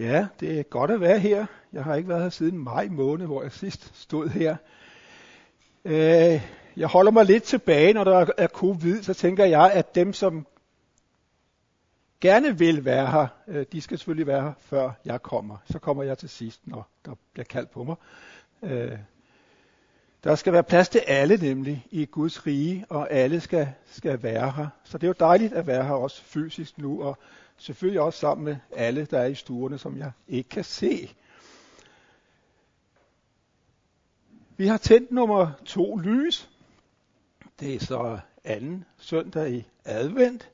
Ja, 0.00 0.26
det 0.40 0.58
er 0.58 0.62
godt 0.62 0.90
at 0.90 1.00
være 1.00 1.18
her. 1.18 1.46
Jeg 1.72 1.84
har 1.84 1.94
ikke 1.94 2.08
været 2.08 2.22
her 2.22 2.30
siden 2.30 2.58
maj 2.58 2.88
måned, 2.88 3.26
hvor 3.26 3.42
jeg 3.42 3.52
sidst 3.62 3.90
stod 3.94 4.28
her. 4.28 4.56
Øh, 5.84 6.40
jeg 6.76 6.88
holder 6.88 7.10
mig 7.10 7.24
lidt 7.24 7.42
tilbage, 7.42 7.92
når 7.92 8.04
der 8.04 8.26
er 8.38 8.46
covid, 8.46 9.02
så 9.02 9.14
tænker 9.14 9.44
jeg, 9.44 9.72
at 9.72 9.94
dem, 9.94 10.12
som 10.12 10.46
gerne 12.20 12.58
vil 12.58 12.84
være 12.84 13.06
her, 13.06 13.26
øh, 13.48 13.66
de 13.72 13.80
skal 13.80 13.98
selvfølgelig 13.98 14.26
være 14.26 14.42
her, 14.42 14.52
før 14.58 14.90
jeg 15.04 15.22
kommer. 15.22 15.56
Så 15.70 15.78
kommer 15.78 16.02
jeg 16.02 16.18
til 16.18 16.28
sidst, 16.28 16.60
når 16.66 16.88
der 17.04 17.12
bliver 17.32 17.46
kaldt 17.46 17.70
på 17.70 17.84
mig. 17.84 17.96
Øh, 18.62 18.98
der 20.24 20.34
skal 20.34 20.52
være 20.52 20.62
plads 20.62 20.88
til 20.88 21.02
alle 21.06 21.36
nemlig 21.36 21.86
i 21.90 22.04
Guds 22.04 22.46
rige, 22.46 22.84
og 22.88 23.10
alle 23.10 23.40
skal, 23.40 23.68
skal 23.86 24.22
være 24.22 24.50
her. 24.50 24.66
Så 24.84 24.98
det 24.98 25.04
er 25.04 25.08
jo 25.08 25.14
dejligt 25.20 25.52
at 25.52 25.66
være 25.66 25.84
her 25.84 25.92
også 25.92 26.22
fysisk 26.22 26.78
nu, 26.78 27.02
og 27.02 27.18
selvfølgelig 27.60 28.00
også 28.00 28.18
sammen 28.18 28.44
med 28.44 28.56
alle, 28.76 29.04
der 29.04 29.18
er 29.18 29.26
i 29.26 29.34
stuerne, 29.34 29.78
som 29.78 29.98
jeg 29.98 30.12
ikke 30.28 30.48
kan 30.48 30.64
se. 30.64 31.14
Vi 34.56 34.66
har 34.66 34.76
tændt 34.76 35.10
nummer 35.10 35.52
to 35.64 35.96
lys. 35.96 36.50
Det 37.60 37.74
er 37.74 37.78
så 37.78 38.18
anden 38.44 38.84
søndag 38.98 39.50
i 39.50 39.66
advent, 39.84 40.50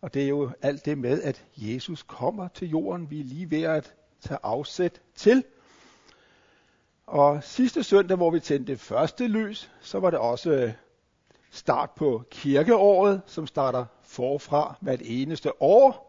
og 0.00 0.14
det 0.14 0.24
er 0.24 0.28
jo 0.28 0.50
alt 0.62 0.84
det 0.84 0.98
med, 0.98 1.22
at 1.22 1.44
Jesus 1.56 2.02
kommer 2.02 2.48
til 2.48 2.68
jorden, 2.68 3.10
vi 3.10 3.20
er 3.20 3.24
lige 3.24 3.50
ved 3.50 3.62
at 3.62 3.94
tage 4.20 4.38
afsæt 4.42 5.00
til. 5.14 5.44
Og 7.06 7.44
sidste 7.44 7.82
søndag, 7.82 8.16
hvor 8.16 8.30
vi 8.30 8.40
tændte 8.40 8.72
det 8.72 8.80
første 8.80 9.26
lys, 9.26 9.70
så 9.80 9.98
var 9.98 10.10
det 10.10 10.18
også 10.18 10.50
øh, 10.50 10.72
start 11.50 11.90
på 11.90 12.22
kirkeåret, 12.30 13.22
som 13.26 13.46
starter 13.46 13.84
forfra 14.02 14.76
hvert 14.80 15.00
eneste 15.02 15.62
år. 15.62 16.07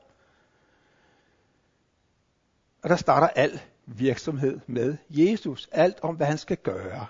Og 2.81 2.89
der 2.89 2.95
starter 2.95 3.27
al 3.27 3.61
virksomhed 3.85 4.59
med 4.67 4.97
Jesus. 5.09 5.69
Alt 5.71 5.99
om, 6.01 6.15
hvad 6.15 6.27
han 6.27 6.37
skal 6.37 6.57
gøre. 6.57 7.07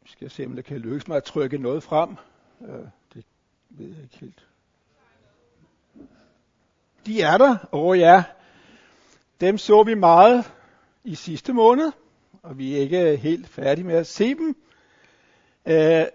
Nu 0.00 0.06
skal 0.06 0.30
se, 0.30 0.46
om 0.46 0.56
det 0.56 0.64
kan 0.64 0.78
lykkes 0.78 1.08
mig 1.08 1.16
at 1.16 1.24
trykke 1.24 1.58
noget 1.58 1.82
frem. 1.82 2.16
Øh, 2.60 2.86
det 3.14 3.24
ved 3.68 3.88
jeg 3.88 4.02
ikke 4.02 4.18
helt. 4.18 4.46
De 7.06 7.22
er 7.22 7.38
der. 7.38 7.56
Åh 7.72 7.84
oh, 7.84 7.98
ja. 7.98 8.24
Dem 9.40 9.58
så 9.58 9.82
vi 9.82 9.94
meget 9.94 10.52
i 11.04 11.14
sidste 11.14 11.52
måned, 11.52 11.92
og 12.42 12.58
vi 12.58 12.76
er 12.76 12.80
ikke 12.80 13.16
helt 13.16 13.48
færdige 13.48 13.86
med 13.86 13.94
at 13.94 14.06
se 14.06 14.34
dem. 14.34 14.56
Øh, 15.66 16.06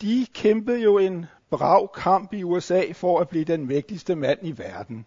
de 0.00 0.26
kæmpede 0.34 0.82
jo 0.82 0.98
en 0.98 1.26
brav 1.50 1.92
kamp 1.94 2.32
i 2.32 2.42
USA 2.42 2.92
for 2.92 3.20
at 3.20 3.28
blive 3.28 3.44
den 3.44 3.68
vigtigste 3.68 4.14
mand 4.14 4.38
i 4.42 4.58
verden. 4.58 5.06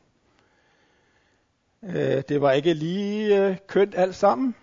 Øh, 1.84 2.24
det 2.30 2.42
var 2.42 2.52
ikke 2.52 2.74
lige 2.74 3.48
øh, 3.48 3.58
kønt 3.68 3.96
alt 3.96 4.16
sammen. 4.16 4.56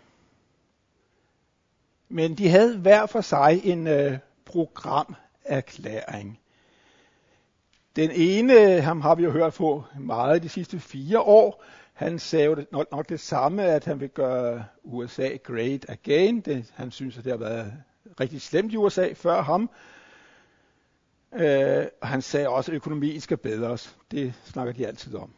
Men 2.08 2.34
de 2.34 2.48
havde 2.48 2.78
hver 2.78 3.06
for 3.06 3.20
sig 3.20 3.60
en 3.64 3.86
øh, 3.86 4.18
programerklæring. 4.44 6.40
Den 7.96 8.10
ene, 8.10 8.80
ham 8.80 9.00
har 9.00 9.14
vi 9.14 9.24
jo 9.24 9.30
hørt 9.30 9.54
på 9.54 9.84
meget 10.00 10.42
de 10.42 10.48
sidste 10.48 10.80
fire 10.80 11.20
år, 11.20 11.64
han 11.94 12.18
sagde 12.18 12.44
jo 12.44 12.64
nok, 12.72 12.92
nok 12.92 13.08
det 13.08 13.20
samme, 13.20 13.64
at 13.64 13.84
han 13.84 14.00
vil 14.00 14.08
gøre 14.08 14.64
USA 14.84 15.28
great 15.42 15.86
again. 15.88 16.40
Det, 16.40 16.72
han 16.74 16.90
synes, 16.90 17.18
at 17.18 17.24
det 17.24 17.32
har 17.32 17.38
været 17.38 17.72
rigtig 18.20 18.40
slemt 18.40 18.72
i 18.72 18.76
USA 18.76 19.12
før 19.12 19.42
ham. 19.42 19.70
Øh, 21.36 21.86
og 22.00 22.08
han 22.08 22.22
sagde 22.22 22.48
også, 22.48 22.72
at 22.72 22.76
økonomien 22.76 23.20
skal 23.20 23.36
bedres. 23.36 23.96
Det 24.10 24.34
snakker 24.44 24.72
de 24.72 24.86
altid 24.86 25.14
om. 25.14 25.30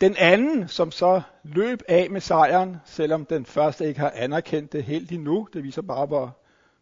Den 0.00 0.16
anden, 0.18 0.68
som 0.68 0.90
så 0.90 1.22
løb 1.42 1.82
af 1.88 2.10
med 2.10 2.20
sejren, 2.20 2.76
selvom 2.84 3.24
den 3.24 3.46
første 3.46 3.88
ikke 3.88 4.00
har 4.00 4.12
anerkendt 4.14 4.72
det 4.72 4.84
helt 4.84 5.12
endnu, 5.12 5.48
det 5.52 5.64
viser 5.64 5.82
bare, 5.82 6.06
hvor, 6.06 6.36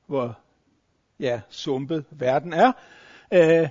hvor 0.06 0.38
ja, 1.21 1.41
sumpet 1.49 2.05
verden 2.10 2.53
er. 2.53 2.72
Øh, 3.32 3.69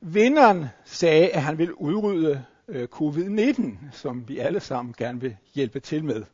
vinderen 0.00 0.66
sagde, 0.84 1.28
at 1.28 1.42
han 1.42 1.58
ville 1.58 1.80
udrydde 1.80 2.44
øh, 2.68 2.88
covid-19, 2.94 3.76
som 3.92 4.28
vi 4.28 4.38
alle 4.38 4.60
sammen 4.60 4.94
gerne 4.98 5.20
vil 5.20 5.36
hjælpe 5.54 5.80
til 5.80 6.04
med. 6.04 6.24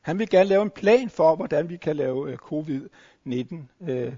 Han 0.00 0.18
vil 0.18 0.30
gerne 0.30 0.48
lave 0.48 0.62
en 0.62 0.70
plan 0.70 1.10
for, 1.10 1.36
hvordan 1.36 1.68
vi 1.68 1.76
kan 1.76 1.96
lave 1.96 2.30
øh, 2.30 2.38
covid-19, 2.42 3.56
øh, 3.90 4.12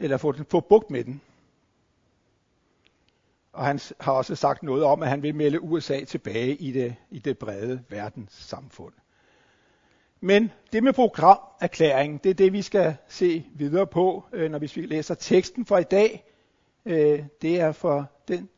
eller 0.00 0.16
få, 0.16 0.32
den, 0.32 0.44
få 0.44 0.60
bugt 0.60 0.90
med 0.90 1.04
den. 1.04 1.20
Og 3.52 3.64
han 3.64 3.80
har 4.00 4.12
også 4.12 4.34
sagt 4.34 4.62
noget 4.62 4.84
om, 4.84 5.02
at 5.02 5.08
han 5.08 5.22
vil 5.22 5.34
melde 5.34 5.60
USA 5.60 6.04
tilbage 6.04 6.54
i 6.56 6.72
det, 6.72 6.94
i 7.10 7.18
det 7.18 7.38
brede 7.38 7.84
verdenssamfund. 7.88 8.92
Men 10.20 10.50
det 10.72 10.82
med 10.82 10.92
programerklæringen, 10.92 12.20
det 12.24 12.30
er 12.30 12.34
det, 12.34 12.52
vi 12.52 12.62
skal 12.62 12.96
se 13.08 13.46
videre 13.54 13.86
på, 13.86 14.24
øh, 14.32 14.50
når 14.50 14.58
vi 14.58 14.66
læser 14.76 15.14
teksten 15.14 15.66
for 15.66 15.78
i 15.78 15.82
dag. 15.82 16.24
Øh, 16.84 17.24
det 17.42 17.60
er 17.60 17.72
for 17.72 18.10
den 18.28 18.48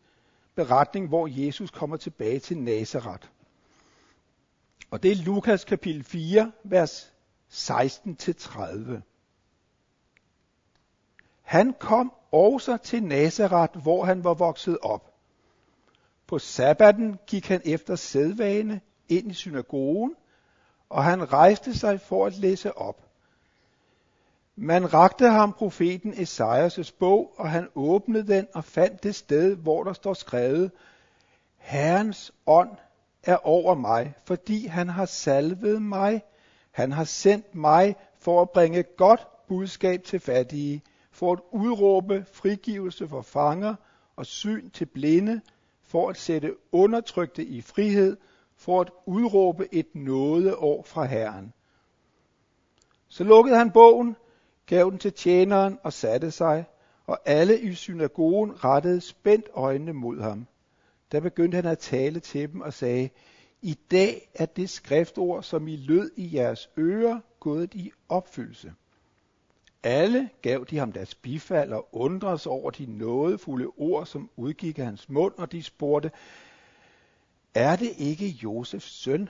beretning, 0.54 1.08
hvor 1.08 1.28
Jesus 1.30 1.70
kommer 1.70 1.96
tilbage 1.96 2.38
til 2.38 2.58
Nazareth. 2.58 3.28
Og 4.90 5.02
det 5.02 5.12
er 5.12 5.16
Lukas 5.16 5.64
kapitel 5.64 6.04
4, 6.04 6.52
vers 6.64 7.12
16-30. 7.50 9.11
Han 11.42 11.74
kom 11.78 12.12
også 12.32 12.76
til 12.76 13.02
Nazareth, 13.02 13.78
hvor 13.82 14.04
han 14.04 14.24
var 14.24 14.34
vokset 14.34 14.78
op. 14.82 15.14
På 16.26 16.38
sabbaten 16.38 17.18
gik 17.26 17.48
han 17.48 17.60
efter 17.64 17.96
sædvane 17.96 18.80
ind 19.08 19.30
i 19.30 19.34
synagogen, 19.34 20.14
og 20.88 21.04
han 21.04 21.32
rejste 21.32 21.78
sig 21.78 22.00
for 22.00 22.26
at 22.26 22.38
læse 22.38 22.76
op. 22.76 23.02
Man 24.56 24.94
rakte 24.94 25.28
ham 25.28 25.52
profeten 25.52 26.12
Esajas' 26.12 26.92
bog, 26.98 27.34
og 27.36 27.50
han 27.50 27.68
åbnede 27.74 28.26
den 28.34 28.46
og 28.54 28.64
fandt 28.64 29.02
det 29.02 29.14
sted, 29.14 29.56
hvor 29.56 29.84
der 29.84 29.92
står 29.92 30.14
skrevet, 30.14 30.70
Herrens 31.56 32.32
ånd 32.46 32.70
er 33.22 33.36
over 33.46 33.74
mig, 33.74 34.14
fordi 34.24 34.66
han 34.66 34.88
har 34.88 35.04
salvet 35.04 35.82
mig. 35.82 36.22
Han 36.70 36.92
har 36.92 37.04
sendt 37.04 37.54
mig 37.54 37.96
for 38.18 38.42
at 38.42 38.50
bringe 38.50 38.82
godt 38.82 39.26
budskab 39.48 40.04
til 40.04 40.20
fattige, 40.20 40.82
for 41.22 41.32
at 41.32 41.40
udråbe 41.52 42.24
frigivelse 42.32 43.08
for 43.08 43.22
fanger 43.22 43.74
og 44.16 44.26
syn 44.26 44.70
til 44.70 44.86
blinde, 44.86 45.40
for 45.82 46.10
at 46.10 46.16
sætte 46.16 46.56
undertrykte 46.72 47.44
i 47.44 47.60
frihed, 47.60 48.16
for 48.56 48.80
at 48.80 48.90
udråbe 49.06 49.74
et 49.74 49.94
nådeår 49.94 50.82
fra 50.82 51.04
Herren. 51.04 51.52
Så 53.08 53.24
lukkede 53.24 53.56
han 53.56 53.70
bogen, 53.70 54.16
gav 54.66 54.90
den 54.90 54.98
til 54.98 55.12
tjeneren 55.12 55.78
og 55.84 55.92
satte 55.92 56.30
sig, 56.30 56.64
og 57.06 57.18
alle 57.24 57.60
i 57.60 57.74
synagogen 57.74 58.64
rettede 58.64 59.00
spændt 59.00 59.48
øjnene 59.54 59.92
mod 59.92 60.20
ham. 60.20 60.46
Da 61.12 61.20
begyndte 61.20 61.56
han 61.56 61.66
at 61.66 61.78
tale 61.78 62.20
til 62.20 62.52
dem 62.52 62.60
og 62.60 62.72
sagde, 62.72 63.10
I 63.60 63.74
dag 63.90 64.30
er 64.34 64.46
det 64.46 64.70
skriftord, 64.70 65.42
som 65.42 65.68
I 65.68 65.76
lød 65.76 66.10
i 66.16 66.36
jeres 66.36 66.70
ører, 66.78 67.20
gået 67.40 67.74
i 67.74 67.90
opfyldelse. 68.08 68.72
Alle 69.82 70.30
gav 70.42 70.64
de 70.70 70.78
ham 70.78 70.92
deres 70.92 71.14
bifald 71.14 71.72
og 71.72 71.88
undres 71.92 72.46
over 72.46 72.70
de 72.70 72.86
nådefulde 72.86 73.66
ord, 73.66 74.06
som 74.06 74.30
udgik 74.36 74.78
af 74.78 74.84
hans 74.84 75.08
mund, 75.08 75.34
og 75.38 75.52
de 75.52 75.62
spurgte, 75.62 76.10
er 77.54 77.76
det 77.76 77.92
ikke 77.98 78.26
Josefs 78.26 79.02
søn? 79.02 79.28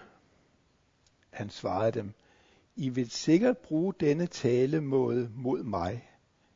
Han 1.30 1.50
svarede 1.50 1.92
dem, 1.92 2.12
I 2.76 2.88
vil 2.88 3.10
sikkert 3.10 3.58
bruge 3.58 3.94
denne 4.00 4.26
talemåde 4.26 5.30
mod 5.34 5.62
mig. 5.62 6.08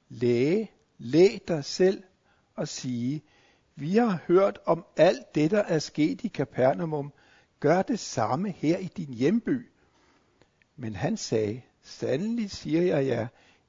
Læge, 0.08 0.70
læg 0.98 1.40
dig 1.48 1.64
selv 1.64 2.02
og 2.54 2.68
sige, 2.68 3.22
vi 3.74 3.96
har 3.96 4.20
hørt 4.26 4.58
om 4.64 4.84
alt 4.96 5.34
det, 5.34 5.50
der 5.50 5.62
er 5.62 5.78
sket 5.78 6.24
i 6.24 6.28
Kapernaum. 6.28 7.12
Gør 7.60 7.82
det 7.82 7.98
samme 7.98 8.50
her 8.50 8.78
i 8.78 8.86
din 8.96 9.14
hjemby. 9.14 9.70
Men 10.76 10.96
han 10.96 11.16
sagde, 11.16 11.62
sandelig 11.82 12.50
siger 12.50 12.82
jeg 12.82 13.06
jer, 13.06 13.26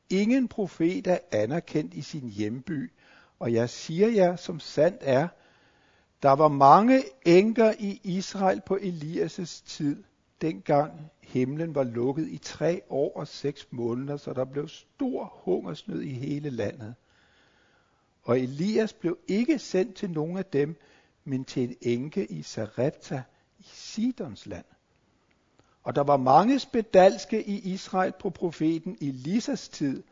ingen 0.10 0.48
profet 0.48 1.08
er 1.08 1.18
anerkendt 1.32 1.94
i 1.94 2.02
sin 2.02 2.30
hjemby, 2.30 2.92
og 3.40 3.54
jeg 3.54 3.70
siger 3.70 4.08
jer, 4.08 4.36
som 4.36 4.60
sandt 4.60 4.98
er, 5.02 5.28
der 6.24 6.32
var 6.32 6.48
mange 6.48 7.04
enker 7.26 7.74
i 7.80 8.02
Israel 8.04 8.62
på 8.66 8.76
Elias' 8.76 9.64
tid, 9.66 10.04
dengang 10.42 11.12
himlen 11.22 11.76
var 11.76 11.84
lukket 11.84 12.28
i 12.28 12.38
tre 12.38 12.82
år 12.90 13.20
og 13.20 13.28
seks 13.28 13.68
måneder, 13.72 14.18
så 14.18 14.34
der 14.34 14.46
blev 14.46 14.68
stor 14.68 15.34
hungersnød 15.44 16.02
i 16.02 16.14
hele 16.14 16.50
landet. 16.50 16.96
Og 18.24 18.40
Elias 18.40 18.94
blev 18.94 19.18
ikke 19.28 19.60
sendt 19.60 19.96
til 19.96 20.10
nogen 20.10 20.38
af 20.38 20.46
dem, 20.46 20.76
men 21.24 21.46
til 21.46 21.64
en 21.64 21.76
enke 21.82 22.26
i 22.26 22.42
Sarepta 22.42 23.24
i 23.60 23.64
Sidons 23.64 24.46
land. 24.46 24.66
Og 25.88 25.96
der 25.96 26.04
var 26.04 26.18
mange 26.18 26.60
spedalske 26.60 27.48
i 27.48 27.74
Israel 27.74 28.14
på 28.20 28.30
profeten 28.30 28.98
Elisas 29.02 29.70
tid, 29.70 30.04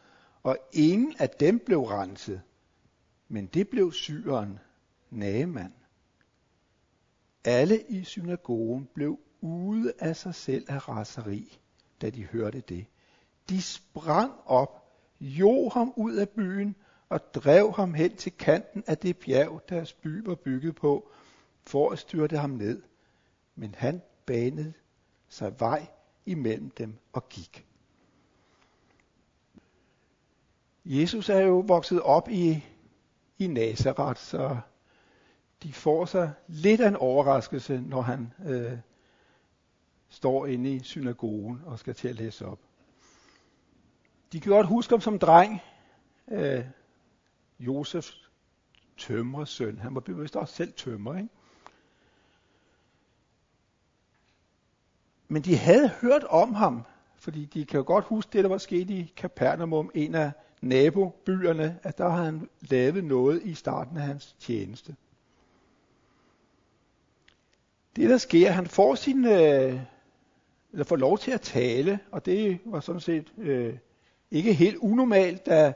og 0.43 0.57
ingen 0.73 1.15
af 1.19 1.29
dem 1.29 1.59
blev 1.59 1.81
renset. 1.81 2.41
Men 3.27 3.45
det 3.45 3.69
blev 3.69 3.91
syren, 3.91 4.59
Naaman. 5.09 5.73
Alle 7.43 7.81
i 7.89 8.03
synagogen 8.03 8.89
blev 8.93 9.19
ude 9.41 9.93
af 9.99 10.15
sig 10.15 10.35
selv 10.35 10.65
af 10.67 10.89
raseri, 10.89 11.59
da 12.01 12.09
de 12.09 12.23
hørte 12.23 12.61
det. 12.61 12.85
De 13.49 13.61
sprang 13.61 14.31
op, 14.45 14.91
jo 15.21 15.69
ham 15.69 15.93
ud 15.95 16.13
af 16.13 16.29
byen 16.29 16.75
og 17.09 17.33
drev 17.33 17.73
ham 17.73 17.93
hen 17.93 18.15
til 18.15 18.31
kanten 18.31 18.83
af 18.87 18.97
det 18.97 19.17
bjerg, 19.17 19.61
deres 19.69 19.93
by 19.93 20.25
var 20.25 20.35
bygget 20.35 20.75
på, 20.75 21.09
for 21.63 21.91
at 21.91 21.99
styrte 21.99 22.37
ham 22.37 22.49
ned. 22.49 22.81
Men 23.55 23.75
han 23.77 24.01
banede 24.25 24.73
sig 25.35 25.59
vej 25.59 25.87
imellem 26.25 26.69
dem 26.69 26.97
og 27.13 27.29
gik. 27.29 27.65
Jesus 30.85 31.29
er 31.29 31.39
jo 31.39 31.59
vokset 31.59 32.01
op 32.01 32.29
i, 32.29 32.63
i 33.39 33.47
Nazareth, 33.47 34.19
så 34.19 34.57
de 35.63 35.73
får 35.73 36.05
sig 36.05 36.33
lidt 36.47 36.81
af 36.81 36.87
en 36.87 36.95
overraskelse, 36.95 37.81
når 37.81 38.01
han 38.01 38.33
øh, 38.45 38.77
står 40.09 40.45
inde 40.45 40.75
i 40.75 40.79
synagogen 40.83 41.61
og 41.65 41.79
skal 41.79 41.95
til 41.95 42.07
at 42.07 42.15
læse 42.15 42.45
op. 42.45 42.59
De 44.31 44.39
kan 44.39 44.51
godt 44.51 44.67
huske 44.67 44.91
ham 44.91 45.01
som 45.01 45.19
dreng, 45.19 45.61
øh, 46.31 46.65
Josef 47.59 48.11
tømrer 48.97 49.45
søn. 49.45 49.79
Han 49.79 49.95
var 49.95 50.01
bevidst 50.01 50.35
også 50.35 50.55
selv 50.55 50.73
tømrer, 50.73 51.17
ikke? 51.17 51.29
Men 55.27 55.41
de 55.41 55.57
havde 55.57 55.91
hørt 56.01 56.23
om 56.23 56.53
ham, 56.53 56.83
fordi 57.17 57.45
de 57.45 57.65
kan 57.65 57.77
jo 57.77 57.83
godt 57.87 58.05
huske 58.05 58.29
det, 58.33 58.43
der 58.43 58.49
var 58.49 58.57
sket 58.57 58.89
i 58.89 59.13
Kapernaum, 59.17 59.91
en 59.93 60.15
af 60.15 60.31
nabobyerne, 60.61 61.79
at 61.83 61.97
der 61.97 62.09
havde 62.09 62.25
han 62.25 62.49
lavet 62.61 63.03
noget 63.03 63.41
i 63.43 63.53
starten 63.53 63.97
af 63.97 64.03
hans 64.03 64.35
tjeneste. 64.39 64.95
Det 67.95 68.09
der 68.09 68.17
sker, 68.17 68.51
han 68.51 68.67
får 68.67 68.95
sin, 68.95 69.25
øh, 69.25 69.79
eller 70.71 70.85
får 70.85 70.95
lov 70.95 71.17
til 71.17 71.31
at 71.31 71.41
tale, 71.41 71.99
og 72.11 72.25
det 72.25 72.59
var 72.65 72.79
sådan 72.79 73.01
set 73.01 73.33
øh, 73.37 73.73
ikke 74.31 74.53
helt 74.53 74.77
unormalt, 74.77 75.45
da 75.45 75.73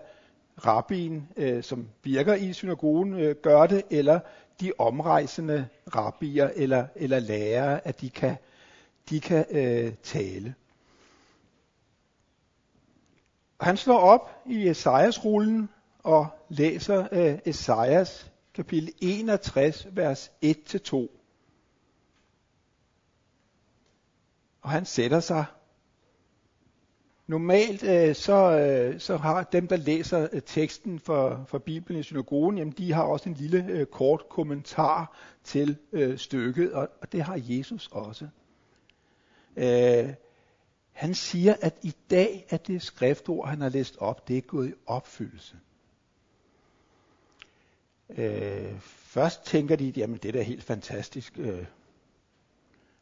rabbien, 0.66 1.30
øh, 1.38 1.64
som 1.64 1.88
virker 2.04 2.34
i 2.34 2.54
synagogen, 2.54 3.14
øh, 3.14 3.36
gør 3.36 3.66
det, 3.66 3.84
eller 3.90 4.20
de 4.62 4.72
omrejsende 4.78 5.68
rabbier 5.96 6.50
eller, 6.56 6.86
eller 6.96 7.20
lærere, 7.20 7.88
at 7.88 8.02
de 8.02 8.10
kan, 8.10 8.36
de 9.10 9.20
kan 9.20 9.46
øh, 9.50 9.94
tale. 10.04 10.56
Og 13.60 13.66
han 13.66 13.78
slår 13.78 14.00
op 14.00 14.44
i 14.46 14.68
Esajas-rullen 14.68 15.70
og 16.04 16.28
læser 16.50 17.08
øh, 17.12 17.40
Esajas 17.46 18.32
kapitel 18.54 18.94
61, 19.02 19.88
vers 19.92 20.32
1-2. 20.46 20.96
Og 24.62 24.70
han 24.70 24.86
sætter 24.86 25.20
sig 25.20 25.46
Normalt 27.30 27.84
øh, 27.84 28.16
så, 28.16 28.60
øh, 28.60 29.00
så 29.00 29.18
har 29.18 29.44
dem, 29.44 29.68
der 29.68 29.76
læser 29.76 30.28
øh, 30.34 30.42
teksten 30.42 31.00
for, 31.00 31.46
for 31.48 31.58
Bibelen 31.58 32.00
i 32.00 32.04
synagogen, 32.04 32.58
jamen 32.58 32.74
de 32.78 32.94
har 32.94 33.04
også 33.04 33.30
en 33.30 33.36
lille 33.36 33.66
øh, 33.70 33.86
kort 33.86 34.30
kommentar 34.30 35.18
til 35.44 35.78
øh, 35.92 36.18
stykket, 36.18 36.74
og, 36.74 36.90
og 37.02 37.12
det 37.12 37.22
har 37.22 37.40
Jesus 37.44 37.90
også. 37.92 38.28
Øh, 39.56 40.14
han 40.92 41.16
siger, 41.16 41.56
at 41.62 41.78
i 41.82 41.96
dag 42.10 42.46
er 42.50 42.58
det 42.58 42.82
skriftord, 42.82 43.48
han 43.48 43.62
har 43.62 43.70
læst 43.70 43.98
op, 43.98 44.28
det 44.28 44.38
er 44.38 44.42
gået 44.42 44.70
i 44.70 44.74
opfyldelse. 44.86 45.56
Øh, 48.10 48.80
først 48.80 49.44
tænker 49.46 49.76
de, 49.76 49.90
jamen 49.90 50.18
det 50.18 50.30
er 50.30 50.32
da 50.32 50.42
helt 50.42 50.64
fantastisk. 50.64 51.38
Øh, 51.38 51.66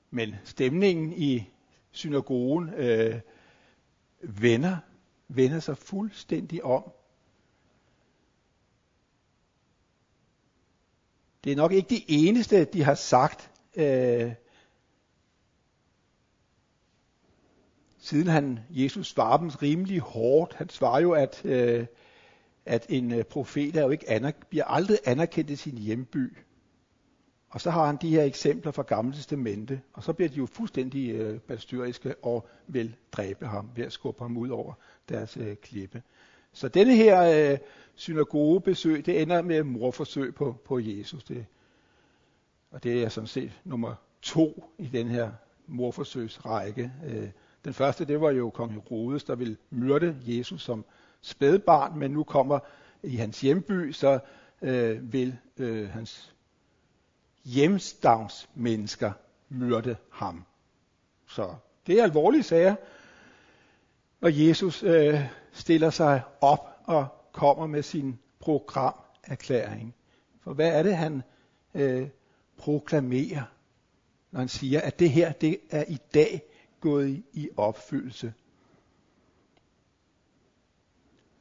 men 0.10 0.36
stemningen 0.44 1.14
i 1.14 1.50
synagogen 1.92 2.70
øh, 2.70 3.20
vender, 4.22 4.78
vender 5.28 5.60
sig 5.60 5.78
fuldstændig 5.78 6.64
om. 6.64 6.92
Det 11.44 11.52
er 11.52 11.56
nok 11.56 11.72
ikke 11.72 11.90
det 11.90 12.04
eneste, 12.08 12.66
de 12.66 12.84
har 12.84 12.96
sagt, 12.96 13.52
øh, 13.76 14.34
siden 18.08 18.28
han, 18.28 18.60
Jesus 18.70 19.08
svarer 19.08 19.38
dem 19.38 19.50
rimelig 19.50 20.00
hårdt. 20.00 20.54
Han 20.54 20.70
svarer 20.70 21.02
jo, 21.02 21.12
at, 21.12 21.46
øh, 21.46 21.86
at 22.66 22.86
en 22.90 23.12
øh, 23.12 23.24
profet 23.24 23.76
er 23.76 23.84
jo 23.84 23.90
ikke 23.90 24.10
anerk- 24.10 24.48
bliver 24.50 24.66
aldrig 24.66 24.98
anerkendt 25.06 25.50
i 25.50 25.56
sin 25.56 25.78
hjemby. 25.78 26.38
Og 27.50 27.62
så 27.62 27.72
har 27.72 27.86
han 27.86 27.98
de 28.02 28.10
her 28.10 28.24
eksempler 28.24 28.72
fra 28.72 28.84
Gamle 28.84 29.16
Testamente, 29.16 29.82
og 29.94 30.04
så 30.04 30.14
bliver 30.14 30.30
de 30.30 30.36
jo 30.36 30.46
fuldstændig 30.46 31.12
øh, 31.12 31.40
bastyriske 31.40 32.16
og 32.24 32.48
vil 32.68 32.96
dræbe 33.12 33.48
ham 33.48 33.70
ved 33.76 33.86
at 33.86 33.92
skubbe 33.92 34.24
ham 34.24 34.38
ud 34.38 34.50
over 34.50 34.74
deres 35.10 35.38
øh, 35.38 35.56
klippe. 35.56 36.02
Så 36.54 36.68
denne 36.68 36.96
her 36.96 37.52
øh, 37.52 37.58
synagogebesøg, 37.96 39.06
det 39.06 39.22
ender 39.22 39.42
med 39.42 39.64
morforsøg 39.64 40.36
på, 40.36 40.56
på 40.66 40.80
Jesus. 40.80 41.24
Det, 41.24 41.46
og 42.72 42.84
det 42.84 43.04
er 43.04 43.10
sådan 43.10 43.28
set 43.28 43.62
nummer 43.64 43.96
to 44.22 44.74
i 44.78 44.88
den 44.88 45.08
her 45.08 45.32
morforsøgsrække. 45.68 46.92
Øh, 47.06 47.30
den 47.68 47.74
første, 47.74 48.06
det 48.06 48.22
var 48.22 48.32
jo 48.32 48.50
kong 48.50 48.72
Herodes, 48.72 49.24
der 49.24 49.36
ville 49.36 49.58
myrde 49.70 50.18
Jesus 50.26 50.64
som 50.64 50.86
spædbarn, 51.22 52.00
men 52.00 52.12
nu 52.12 52.24
kommer 52.24 52.60
i 53.04 53.16
hans 53.16 53.42
hjemby, 53.42 53.92
så 53.92 54.20
øh, 54.62 55.14
vil 55.14 55.38
øh, 55.58 55.90
hans 55.90 56.36
hjemstavnsmennesker 57.44 59.12
myrde 59.50 59.96
ham. 60.12 60.46
Så 61.28 61.56
det 61.88 62.00
er 62.00 62.04
alvorlige 62.04 62.44
sager, 62.44 62.76
når 64.22 64.30
Jesus 64.30 64.84
øh, 64.84 65.22
stiller 65.52 65.90
sig 65.90 66.22
op 66.42 66.68
og 66.84 67.08
kommer 67.32 67.68
med 67.68 67.84
sin 67.84 68.20
programerklæring. 68.40 69.96
For 70.44 70.54
hvad 70.54 70.80
er 70.80 70.84
det, 70.84 70.98
han 70.98 71.24
øh, 71.74 72.08
proklamerer, 72.58 73.44
når 74.32 74.40
han 74.40 74.50
siger, 74.50 74.82
at 74.82 75.00
det 75.00 75.10
her 75.10 75.32
det 75.32 75.60
er 75.70 75.84
i 75.88 75.98
dag 76.14 76.42
gået 76.82 77.24
i, 77.34 77.50
opfyldelse? 77.58 78.34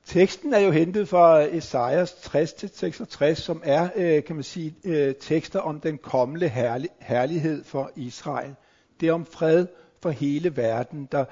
Teksten 0.05 0.55
er 0.55 0.59
jo 0.59 0.71
hentet 0.71 1.09
fra 1.09 1.41
Esajas 1.41 2.13
60-66, 2.13 3.35
som 3.35 3.63
er, 3.65 3.89
øh, 3.97 4.25
kan 4.25 4.37
man 4.37 4.45
sige, 4.45 4.75
øh, 4.85 5.15
tekster 5.15 5.61
om 5.61 5.81
den 5.81 5.99
kommende 5.99 6.49
herlighed 7.01 7.65
for 7.65 7.91
Israel. 7.97 8.55
Det 9.01 9.09
er 9.09 9.13
om 9.13 9.27
fred 9.27 9.67
for 10.03 10.11
hele 10.11 10.57
verden, 10.57 11.09
der 11.13 11.25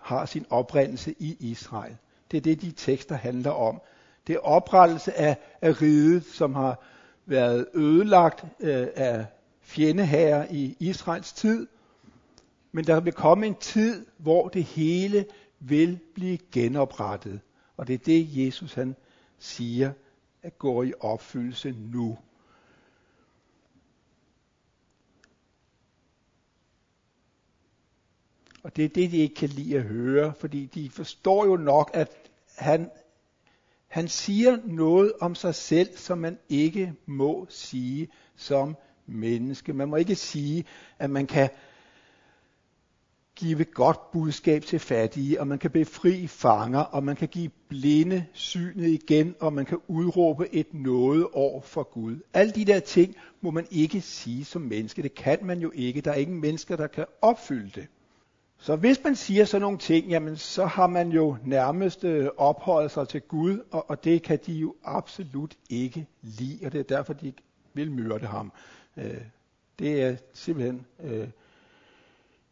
har 0.00 0.26
sin 0.26 0.46
oprindelse 0.50 1.14
i 1.18 1.36
Israel. 1.40 1.96
Det 2.30 2.36
er 2.36 2.40
det, 2.40 2.62
de 2.62 2.70
tekster 2.70 3.14
handler 3.14 3.50
om. 3.50 3.80
Det 4.26 4.34
er 4.34 4.38
oprettelse 4.38 5.14
af, 5.18 5.36
af 5.62 5.82
riget, 5.82 6.24
som 6.24 6.54
har 6.54 6.82
været 7.26 7.66
ødelagt 7.74 8.44
øh, 8.60 8.86
af 8.94 9.26
fjendeherrer 9.60 10.46
i 10.50 10.76
Israels 10.80 11.32
tid. 11.32 11.66
Men 12.72 12.84
der 12.84 13.00
vil 13.00 13.12
komme 13.12 13.46
en 13.46 13.54
tid, 13.54 14.06
hvor 14.18 14.48
det 14.48 14.64
hele 14.64 15.26
vil 15.60 15.98
blive 16.14 16.38
genoprettet. 16.52 17.40
Og 17.76 17.86
det 17.86 17.94
er 17.94 17.98
det, 17.98 18.46
Jesus 18.46 18.74
han 18.74 18.96
siger, 19.38 19.92
at 20.42 20.58
går 20.58 20.82
i 20.82 20.92
opfyldelse 21.00 21.70
nu. 21.72 22.18
Og 28.62 28.76
det 28.76 28.84
er 28.84 28.88
det, 28.88 29.10
de 29.10 29.16
ikke 29.16 29.34
kan 29.34 29.48
lide 29.48 29.76
at 29.76 29.82
høre, 29.82 30.34
fordi 30.34 30.66
de 30.66 30.90
forstår 30.90 31.44
jo 31.44 31.56
nok, 31.56 31.90
at 31.94 32.30
han, 32.58 32.90
han 33.86 34.08
siger 34.08 34.58
noget 34.64 35.12
om 35.20 35.34
sig 35.34 35.54
selv, 35.54 35.96
som 35.96 36.18
man 36.18 36.38
ikke 36.48 36.94
må 37.06 37.46
sige 37.48 38.08
som 38.36 38.76
menneske. 39.06 39.72
Man 39.72 39.88
må 39.88 39.96
ikke 39.96 40.14
sige, 40.14 40.64
at 40.98 41.10
man 41.10 41.26
kan 41.26 41.50
give 43.42 43.64
godt 43.64 44.10
budskab 44.12 44.62
til 44.62 44.78
fattige, 44.78 45.40
og 45.40 45.46
man 45.46 45.58
kan 45.58 45.70
befri 45.70 46.26
fanger, 46.26 46.80
og 46.80 47.04
man 47.04 47.16
kan 47.16 47.28
give 47.28 47.50
blinde 47.68 48.26
synet 48.32 48.88
igen, 48.88 49.34
og 49.40 49.52
man 49.52 49.64
kan 49.64 49.78
udråbe 49.88 50.54
et 50.54 50.74
noget 50.74 51.26
over 51.32 51.60
for 51.60 51.82
Gud. 51.82 52.16
Alle 52.34 52.52
de 52.52 52.64
der 52.64 52.80
ting 52.80 53.14
må 53.40 53.50
man 53.50 53.66
ikke 53.70 54.00
sige 54.00 54.44
som 54.44 54.62
menneske. 54.62 55.02
Det 55.02 55.14
kan 55.14 55.38
man 55.42 55.60
jo 55.60 55.70
ikke. 55.74 56.00
Der 56.00 56.10
er 56.10 56.14
ingen 56.14 56.40
mennesker, 56.40 56.76
der 56.76 56.86
kan 56.86 57.06
opfylde 57.22 57.70
det. 57.74 57.86
Så 58.58 58.76
hvis 58.76 59.00
man 59.04 59.16
siger 59.16 59.44
sådan 59.44 59.62
nogle 59.62 59.78
ting, 59.78 60.08
jamen 60.08 60.36
så 60.36 60.66
har 60.66 60.86
man 60.86 61.08
jo 61.08 61.36
nærmest 61.44 62.04
øh, 62.04 62.28
ophøjet 62.36 62.90
sig 62.90 63.08
til 63.08 63.20
Gud, 63.20 63.58
og, 63.70 63.90
og 63.90 64.04
det 64.04 64.22
kan 64.22 64.38
de 64.46 64.52
jo 64.52 64.74
absolut 64.84 65.56
ikke 65.70 66.06
lide, 66.22 66.66
og 66.66 66.72
det 66.72 66.78
er 66.78 66.96
derfor, 66.96 67.12
de 67.12 67.32
vil 67.74 67.92
myrde 67.92 68.26
ham. 68.26 68.52
Øh, 68.96 69.20
det 69.78 70.02
er 70.02 70.16
simpelthen 70.32 70.86
øh, 71.04 71.28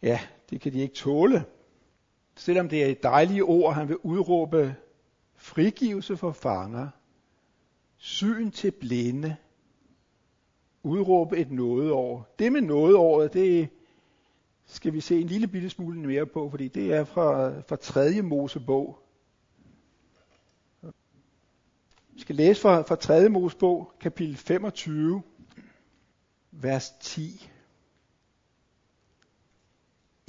ja, 0.02 0.20
det 0.50 0.60
kan 0.60 0.72
de 0.72 0.80
ikke 0.80 0.94
tåle. 0.94 1.44
Selvom 2.36 2.68
det 2.68 2.82
er 2.82 2.86
et 2.86 3.02
dejligt 3.02 3.42
ord, 3.42 3.74
han 3.74 3.88
vil 3.88 3.96
udråbe 3.96 4.74
frigivelse 5.36 6.16
for 6.16 6.32
fanger, 6.32 6.88
syn 7.96 8.50
til 8.50 8.70
blinde, 8.70 9.36
udråbe 10.82 11.38
et 11.38 11.50
nådeår. 11.50 12.34
Det 12.38 12.52
med 12.52 12.60
nådeåret, 12.60 13.32
det 13.32 13.68
skal 14.66 14.92
vi 14.92 15.00
se 15.00 15.20
en 15.20 15.26
lille 15.26 15.48
bitte 15.48 15.70
smule 15.70 16.00
mere 16.00 16.26
på, 16.26 16.50
fordi 16.50 16.68
det 16.68 16.92
er 16.92 17.04
fra, 17.04 17.60
fra 17.60 17.76
3. 17.76 18.22
Mosebog. 18.22 18.98
Vi 22.12 22.20
skal 22.20 22.36
læse 22.36 22.60
fra, 22.60 22.82
fra 22.82 22.96
3. 22.96 23.28
Mosebog, 23.28 23.92
kapitel 24.00 24.36
25, 24.36 25.22
vers 26.50 26.90
10. 27.00 27.50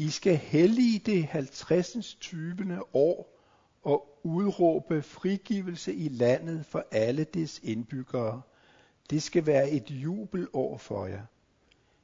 I 0.02 0.10
skal 0.10 0.38
hellige 0.38 1.00
det 1.00 1.26
50. 1.26 2.16
20. 2.20 2.56
år 2.94 3.40
og 3.84 4.20
udråbe 4.24 5.02
frigivelse 5.02 5.94
i 5.94 6.10
landet 6.10 6.66
for 6.66 6.86
alle 6.92 7.24
dets 7.24 7.60
indbyggere. 7.64 8.42
Det 9.10 9.24
skal 9.24 9.46
være 9.46 9.70
et 9.70 9.92
jubelår 9.92 10.78
for 10.78 11.06
jer. 11.06 11.22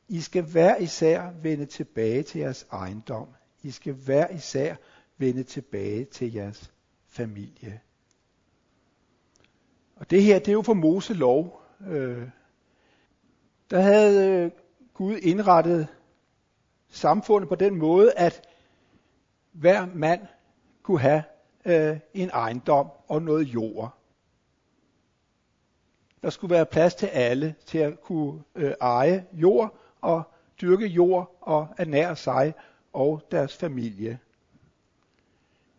I 0.07 0.21
skal 0.21 0.43
hver 0.43 0.75
især 0.75 1.31
vende 1.41 1.65
tilbage 1.65 2.23
til 2.23 2.39
jeres 2.39 2.67
ejendom. 2.71 3.27
I 3.63 3.71
skal 3.71 3.93
hver 3.93 4.29
især 4.29 4.75
vende 5.17 5.43
tilbage 5.43 6.05
til 6.05 6.33
jeres 6.33 6.71
familie. 7.07 7.79
Og 9.95 10.09
det 10.09 10.23
her, 10.23 10.39
det 10.39 10.47
er 10.47 10.53
jo 10.53 10.61
for 10.61 10.73
Mose 10.73 11.13
lov. 11.13 11.61
Øh, 11.87 12.29
der 13.69 13.79
havde 13.79 14.29
øh, 14.29 14.51
Gud 14.93 15.17
indrettet 15.17 15.87
samfundet 16.89 17.49
på 17.49 17.55
den 17.55 17.75
måde, 17.75 18.13
at 18.13 18.41
hver 19.51 19.87
mand 19.93 20.21
kunne 20.83 20.99
have 20.99 21.23
øh, 21.65 21.97
en 22.13 22.29
ejendom 22.29 22.87
og 23.07 23.21
noget 23.21 23.43
jord. 23.43 23.97
Der 26.21 26.29
skulle 26.29 26.55
være 26.55 26.65
plads 26.65 26.95
til 26.95 27.07
alle 27.07 27.55
til 27.65 27.77
at 27.77 28.01
kunne 28.01 28.43
øh, 28.55 28.73
eje 28.81 29.25
jord 29.33 29.77
og 30.01 30.23
dyrke 30.61 30.87
jord 30.87 31.37
og 31.41 31.67
ernære 31.77 32.15
sig 32.15 32.53
og 32.93 33.21
deres 33.31 33.57
familie. 33.57 34.19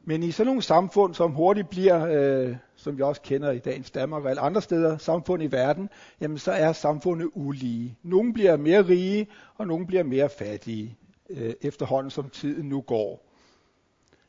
Men 0.09 0.23
i 0.23 0.31
sådan 0.31 0.47
nogle 0.47 0.63
samfund, 0.63 1.15
som 1.15 1.33
hurtigt 1.33 1.69
bliver, 1.69 2.07
øh, 2.07 2.57
som 2.77 2.97
vi 2.99 3.03
også 3.03 3.21
kender 3.21 3.51
i 3.51 3.59
dagens 3.59 3.91
Danmark 3.91 4.25
og 4.25 4.31
alle 4.31 4.41
andre 4.41 4.63
steder, 4.63 4.99
samfund 4.99 5.43
i 5.43 5.47
verden, 5.47 5.91
jamen 6.21 6.39
så 6.39 6.53
er 6.53 6.73
samfundet 6.73 7.31
ulige. 7.35 7.99
Nogle 8.03 8.33
bliver 8.33 8.57
mere 8.57 8.83
rige, 8.83 9.29
og 9.57 9.67
nogle 9.67 9.87
bliver 9.87 10.03
mere 10.03 10.29
fattige, 10.29 10.97
øh, 11.31 11.55
efterhånden 11.61 12.11
som 12.11 12.31
tiden 12.31 12.69
nu 12.69 12.81
går. 12.81 13.27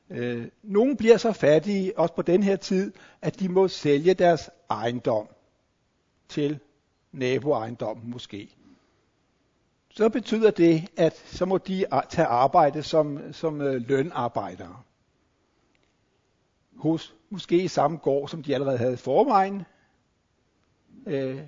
Øh, 0.10 0.48
nogle 0.64 0.98
bliver 0.98 1.18
så 1.18 1.32
fattige, 1.32 2.00
også 2.00 2.14
på 2.14 2.22
den 2.22 2.44
her 2.44 2.56
tid, 2.56 2.94
at 3.22 3.40
de 3.40 3.50
må 3.50 3.68
sælge 3.68 4.14
deres 4.14 4.50
ejendom 4.70 5.28
til 6.30 6.60
naboejendommen 7.12 8.12
måske. 8.12 8.56
Så 9.90 10.10
betyder 10.10 10.52
det, 10.52 10.88
at 10.98 11.14
så 11.26 11.46
må 11.46 11.58
de 11.58 11.86
tage 12.10 12.28
arbejde 12.28 12.84
som, 12.84 13.34
som 13.34 13.62
øh, 13.62 13.82
lønarbejdere. 13.88 14.76
Hos 16.80 17.16
måske 17.30 17.64
i 17.64 17.68
samme 17.68 17.98
gård, 17.98 18.30
som 18.30 18.44
de 18.44 18.54
allerede 18.54 18.78
havde 18.78 18.94
i 18.94 18.98
forvejen. 18.98 19.64
Øh, 21.08 21.42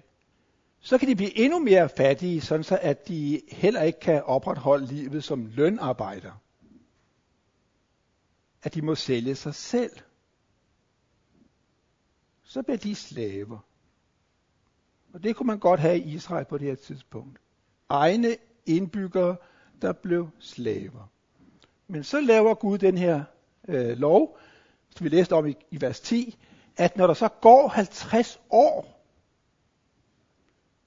så 0.80 0.98
kan 0.98 1.08
de 1.08 1.16
blive 1.16 1.38
endnu 1.38 1.60
mere 1.60 1.90
fattige, 1.90 2.42
sådan 2.42 2.64
så 2.64 2.80
at 2.82 3.08
de 3.08 3.42
heller 3.52 3.82
ikke 3.82 4.00
kan 4.00 4.24
opretholde 4.24 4.86
livet 4.86 5.24
som 5.24 5.46
lønarbejder 5.46 6.32
at 8.64 8.74
de 8.74 8.82
må 8.82 8.96
sælge 8.96 9.36
sig 9.36 9.56
selv. 9.56 9.92
Så 12.44 12.64
bliver 12.64 12.78
de 12.78 12.96
slaver. 12.96 13.60
Og 15.14 15.24
det 15.24 15.36
kunne 15.36 15.48
man 15.48 15.60
godt 15.60 15.80
have 15.80 16.00
i 16.00 16.14
Israel 16.14 16.46
på 16.46 16.58
det 16.58 16.68
her 16.68 16.76
tidspunkt. 16.76 17.40
Egne 17.90 18.36
indbyggere, 18.66 19.36
der 19.82 19.94
blev 19.94 20.30
slaver. 20.40 21.12
Men 21.88 22.04
så 22.04 22.22
laver 22.22 22.54
Gud 22.54 22.78
den 22.78 22.98
her 22.98 23.24
øh, 23.68 23.98
lov, 23.98 24.38
som 24.95 25.03
vi 25.03 25.10
læste 25.10 25.33
om 25.33 25.48
i, 25.48 25.55
i 25.71 25.81
vers 25.81 26.00
10, 26.00 26.38
at 26.77 26.98
når 26.98 27.07
der 27.07 27.13
så 27.13 27.27
går 27.41 27.67
50 27.67 28.41
år, 28.50 29.01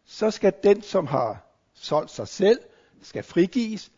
så 0.04 0.30
skal 0.30 0.52
den, 0.62 0.82
som 0.82 1.06
har 1.06 1.46
solgt 1.74 2.10
sig 2.10 2.28
selv, 2.28 2.60
skal 3.02 3.22
frigives, 3.22 3.92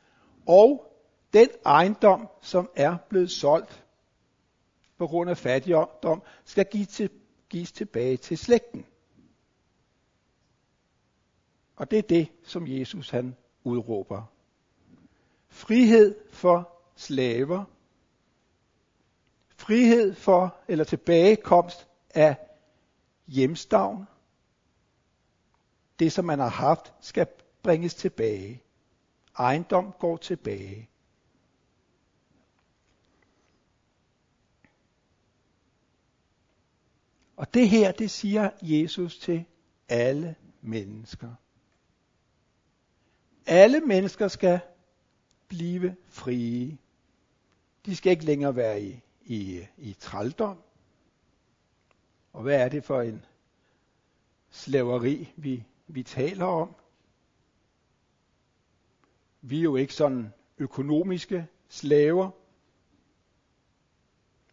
og 0.46 0.92
den 1.32 1.48
ejendom, 1.66 2.28
som 2.42 2.70
er 2.76 2.96
blevet 3.08 3.30
solgt 3.30 3.84
på 4.98 5.06
grund 5.06 5.30
af 5.30 5.36
fattigdom, 5.36 6.22
skal 6.44 6.66
give 6.70 6.84
til, 6.84 7.10
gives 7.48 7.72
tilbage 7.72 8.16
til 8.16 8.38
slægten. 8.38 8.86
Og 11.76 11.90
det 11.90 11.98
er 11.98 12.02
det, 12.02 12.28
som 12.42 12.66
Jesus 12.66 13.10
han 13.10 13.36
udråber. 13.64 14.22
Frihed 15.48 16.14
for 16.32 16.82
slaver. 16.96 17.64
Frihed 19.66 20.14
for 20.14 20.56
eller 20.68 20.85
tilbagekomst 20.85 21.88
af 22.11 22.37
hjemstavn. 23.26 24.06
Det, 25.99 26.12
som 26.12 26.25
man 26.25 26.38
har 26.38 26.49
haft, 26.49 26.94
skal 27.00 27.26
bringes 27.62 27.94
tilbage. 27.94 28.62
Ejendom 29.38 29.92
går 29.99 30.16
tilbage. 30.16 30.90
Og 37.37 37.54
det 37.54 37.68
her, 37.68 37.92
det 37.92 38.11
siger 38.11 38.50
Jesus 38.62 39.18
til 39.18 39.44
alle 39.88 40.35
mennesker. 40.61 41.35
Alle 43.46 43.80
mennesker 43.80 44.28
skal 44.28 44.61
blive 45.49 45.96
frie. 46.08 46.78
De 47.87 47.96
skal 47.96 48.12
ikke 48.12 48.25
længere 48.25 48.56
være 48.56 48.82
i, 48.82 49.02
i, 49.26 49.66
i 49.78 49.92
trældom. 49.92 50.62
Og 52.33 52.42
hvad 52.42 52.61
er 52.61 52.68
det 52.68 52.85
for 52.85 53.02
en 53.02 53.25
slaveri, 54.50 55.33
vi, 55.37 55.64
vi 55.87 56.02
taler 56.02 56.45
om? 56.45 56.75
Vi 59.40 59.59
er 59.59 59.62
jo 59.62 59.76
ikke 59.76 59.95
sådan 59.95 60.33
økonomiske 60.59 61.47
slaver, 61.68 62.30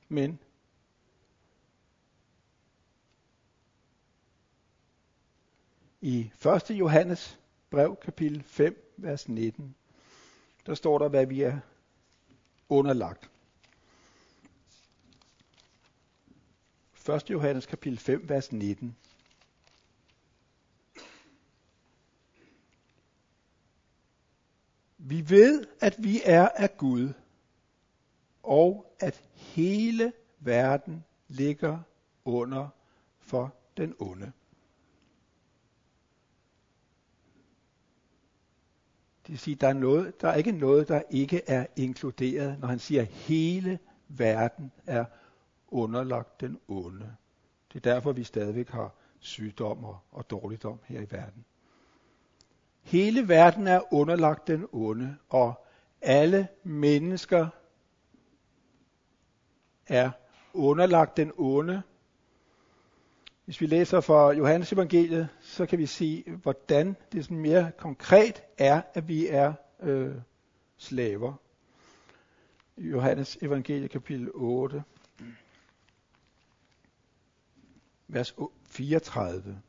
men 0.08 0.40
i 6.02 6.32
1. 6.70 6.72
Johannes 6.72 7.40
brev, 7.70 7.96
kapitel 7.96 8.44
5, 8.44 8.94
vers 8.98 9.30
19. 9.30 9.76
Der 10.66 10.76
står 10.76 10.98
der, 10.98 11.08
hvad 11.08 11.26
vi 11.26 11.42
er 11.42 11.60
underlagt. 12.70 13.33
1. 17.10 17.30
Johannes 17.30 17.66
kapitel 17.66 17.98
5, 18.00 18.30
vers 18.30 18.52
19. 18.52 18.96
Vi 24.98 25.30
ved, 25.30 25.66
at 25.80 25.96
vi 26.00 26.22
er 26.26 26.50
af 26.56 26.78
Gud, 26.78 27.14
og 28.44 28.96
at 29.00 29.22
hele 29.36 30.14
verden 30.40 31.04
ligger 31.28 31.80
under 32.26 32.68
for 33.20 33.56
den 33.78 33.96
onde. 34.00 34.32
Det 39.24 39.30
vil 39.30 39.40
sige, 39.40 39.56
der 39.56 39.68
er, 39.68 39.74
noget, 39.74 40.22
der 40.22 40.30
er 40.30 40.36
ikke 40.36 40.52
noget, 40.52 40.88
der 40.88 41.02
ikke 41.10 41.42
er 41.48 41.66
inkluderet, 41.76 42.60
når 42.60 42.68
han 42.68 42.80
siger, 42.80 43.02
at 43.02 43.08
hele 43.08 43.80
verden 44.08 44.72
er 44.88 45.06
underlagt 45.74 46.42
den 46.42 46.60
onde. 46.68 47.16
Det 47.74 47.86
er 47.86 47.94
derfor, 47.94 48.12
vi 48.12 48.24
stadigvæk 48.24 48.70
har 48.70 48.94
sygdom 49.20 49.84
og, 49.84 50.00
og 50.12 50.30
dårligdom 50.30 50.80
her 50.84 51.02
i 51.02 51.08
verden. 51.12 51.46
Hele 52.82 53.28
verden 53.28 53.68
er 53.68 53.94
underlagt 53.94 54.48
den 54.48 54.68
onde, 54.72 55.18
og 55.30 55.66
alle 56.02 56.48
mennesker 56.64 57.48
er 59.88 60.12
underlagt 60.54 61.18
den 61.18 61.32
onde, 61.38 61.82
hvis 63.46 63.62
vi 63.62 63.66
læser 63.66 64.02
fra 64.02 64.32
Johannes 64.32 64.74
evangeliet, 64.74 65.30
så 65.42 65.66
kan 65.66 65.80
vi 65.80 65.86
se, 65.86 66.24
hvordan 66.42 66.96
det 67.12 67.24
sådan 67.24 67.38
mere 67.38 67.72
konkret 67.78 68.44
er, 68.58 68.82
at 68.94 69.08
vi 69.08 69.28
er 69.28 69.54
øh, 69.80 70.16
slaver. 70.78 71.34
Johannes 72.78 73.38
evangeliet 73.42 73.92
kapitel 73.92 74.30
8, 74.34 74.84
vers 78.14 78.36
34. 78.66 79.62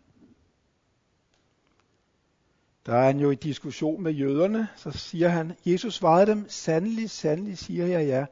Der 2.87 2.95
er 2.95 3.07
han 3.07 3.21
jo 3.21 3.31
i 3.31 3.35
diskussion 3.35 4.03
med 4.03 4.13
jøderne, 4.13 4.69
så 4.77 4.91
siger 4.91 5.29
han, 5.29 5.53
Jesus 5.67 5.95
svarede 5.95 6.27
dem, 6.27 6.49
sandelig, 6.49 7.11
sandelig 7.11 7.59
siger 7.59 7.87
jeg 7.87 8.07
ja, 8.07 8.27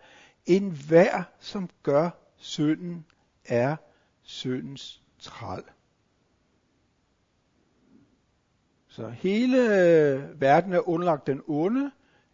en 0.47 0.71
hver, 0.71 1.23
som 1.41 1.71
gør 1.83 2.11
synden, 2.37 3.05
er 3.45 3.77
syndens 4.23 5.03
træl. 5.19 5.63
Så 8.89 9.09
hele 9.09 9.57
øh, 9.57 10.41
verden 10.41 10.73
er 10.73 10.89
underlagt 10.89 11.27
den 11.27 11.43
onde. 11.47 11.91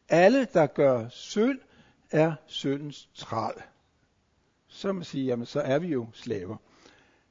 Alle, 0.09 0.45
der 0.45 0.67
gør 0.67 1.09
synd, 1.09 1.59
er 2.11 2.35
syndens 2.47 3.09
træl. 3.15 3.55
Så 4.69 4.93
man 4.93 5.05
siger, 5.05 5.25
jamen 5.25 5.47
så 5.47 5.61
er 5.61 5.79
vi 5.79 5.87
jo 5.87 6.07
slaver. 6.13 6.57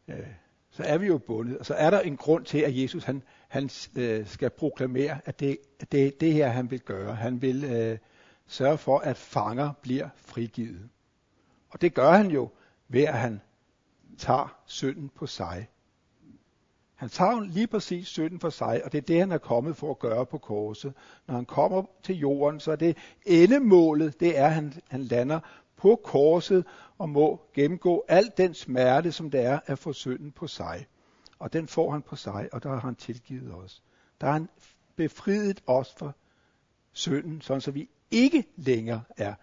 Øh, 0.07 0.27
så 0.69 0.83
er 0.83 0.97
vi 0.97 1.07
jo 1.07 1.17
bundet. 1.17 1.57
Og 1.57 1.65
så 1.65 1.73
er 1.73 1.89
der 1.89 1.99
en 1.99 2.17
grund 2.17 2.45
til, 2.45 2.59
at 2.59 2.81
Jesus 2.81 3.03
han, 3.03 3.23
han 3.47 3.69
øh, 3.97 4.27
skal 4.27 4.49
proklamere, 4.49 5.19
at 5.25 5.39
det, 5.39 5.57
det 5.91 6.21
det 6.21 6.33
her, 6.33 6.47
han 6.47 6.71
vil 6.71 6.79
gøre. 6.79 7.15
Han 7.15 7.41
vil 7.41 7.63
øh, 7.63 7.97
sørge 8.47 8.77
for, 8.77 8.99
at 8.99 9.17
fanger 9.17 9.71
bliver 9.81 10.09
frigivet. 10.15 10.89
Og 11.69 11.81
det 11.81 11.93
gør 11.93 12.11
han 12.11 12.31
jo 12.31 12.49
ved, 12.87 13.03
at 13.03 13.17
han 13.17 13.41
tager 14.17 14.59
synden 14.65 15.09
på 15.09 15.27
sig. 15.27 15.67
Han 16.95 17.09
tager 17.09 17.39
lige 17.39 17.67
præcis 17.67 18.07
synden 18.07 18.39
for 18.39 18.49
sig, 18.49 18.81
og 18.85 18.91
det 18.91 18.97
er 18.97 19.01
det, 19.01 19.19
han 19.19 19.31
er 19.31 19.37
kommet 19.37 19.75
for 19.75 19.91
at 19.91 19.99
gøre 19.99 20.25
på 20.25 20.37
korset. 20.37 20.93
Når 21.27 21.35
han 21.35 21.45
kommer 21.45 21.83
til 22.03 22.15
jorden, 22.15 22.59
så 22.59 22.71
er 22.71 22.75
det 22.75 22.97
endemålet, 23.25 24.19
det 24.19 24.37
er, 24.37 24.45
at 24.45 24.53
han, 24.53 24.73
han 24.89 25.03
lander 25.03 25.39
på 25.77 26.01
korset 26.03 26.65
og 26.97 27.09
må 27.09 27.41
gennemgå 27.53 28.05
al 28.07 28.31
den 28.37 28.53
smerte, 28.53 29.11
som 29.11 29.31
det 29.31 29.41
er 29.41 29.59
at 29.65 29.79
få 29.79 29.93
synden 29.93 30.31
på 30.31 30.47
sig. 30.47 30.87
Og 31.39 31.53
den 31.53 31.67
får 31.67 31.91
han 31.91 32.01
på 32.01 32.15
sig, 32.15 32.49
og 32.53 32.63
der 32.63 32.69
har 32.69 32.79
han 32.79 32.95
tilgivet 32.95 33.53
os. 33.53 33.83
Der 34.21 34.27
har 34.27 34.33
han 34.33 34.49
befriet 34.95 35.63
os 35.67 35.93
fra 35.93 36.11
synden, 36.91 37.41
sådan 37.41 37.61
så 37.61 37.71
vi 37.71 37.89
ikke 38.11 38.45
længere 38.55 39.03
er 39.17 39.33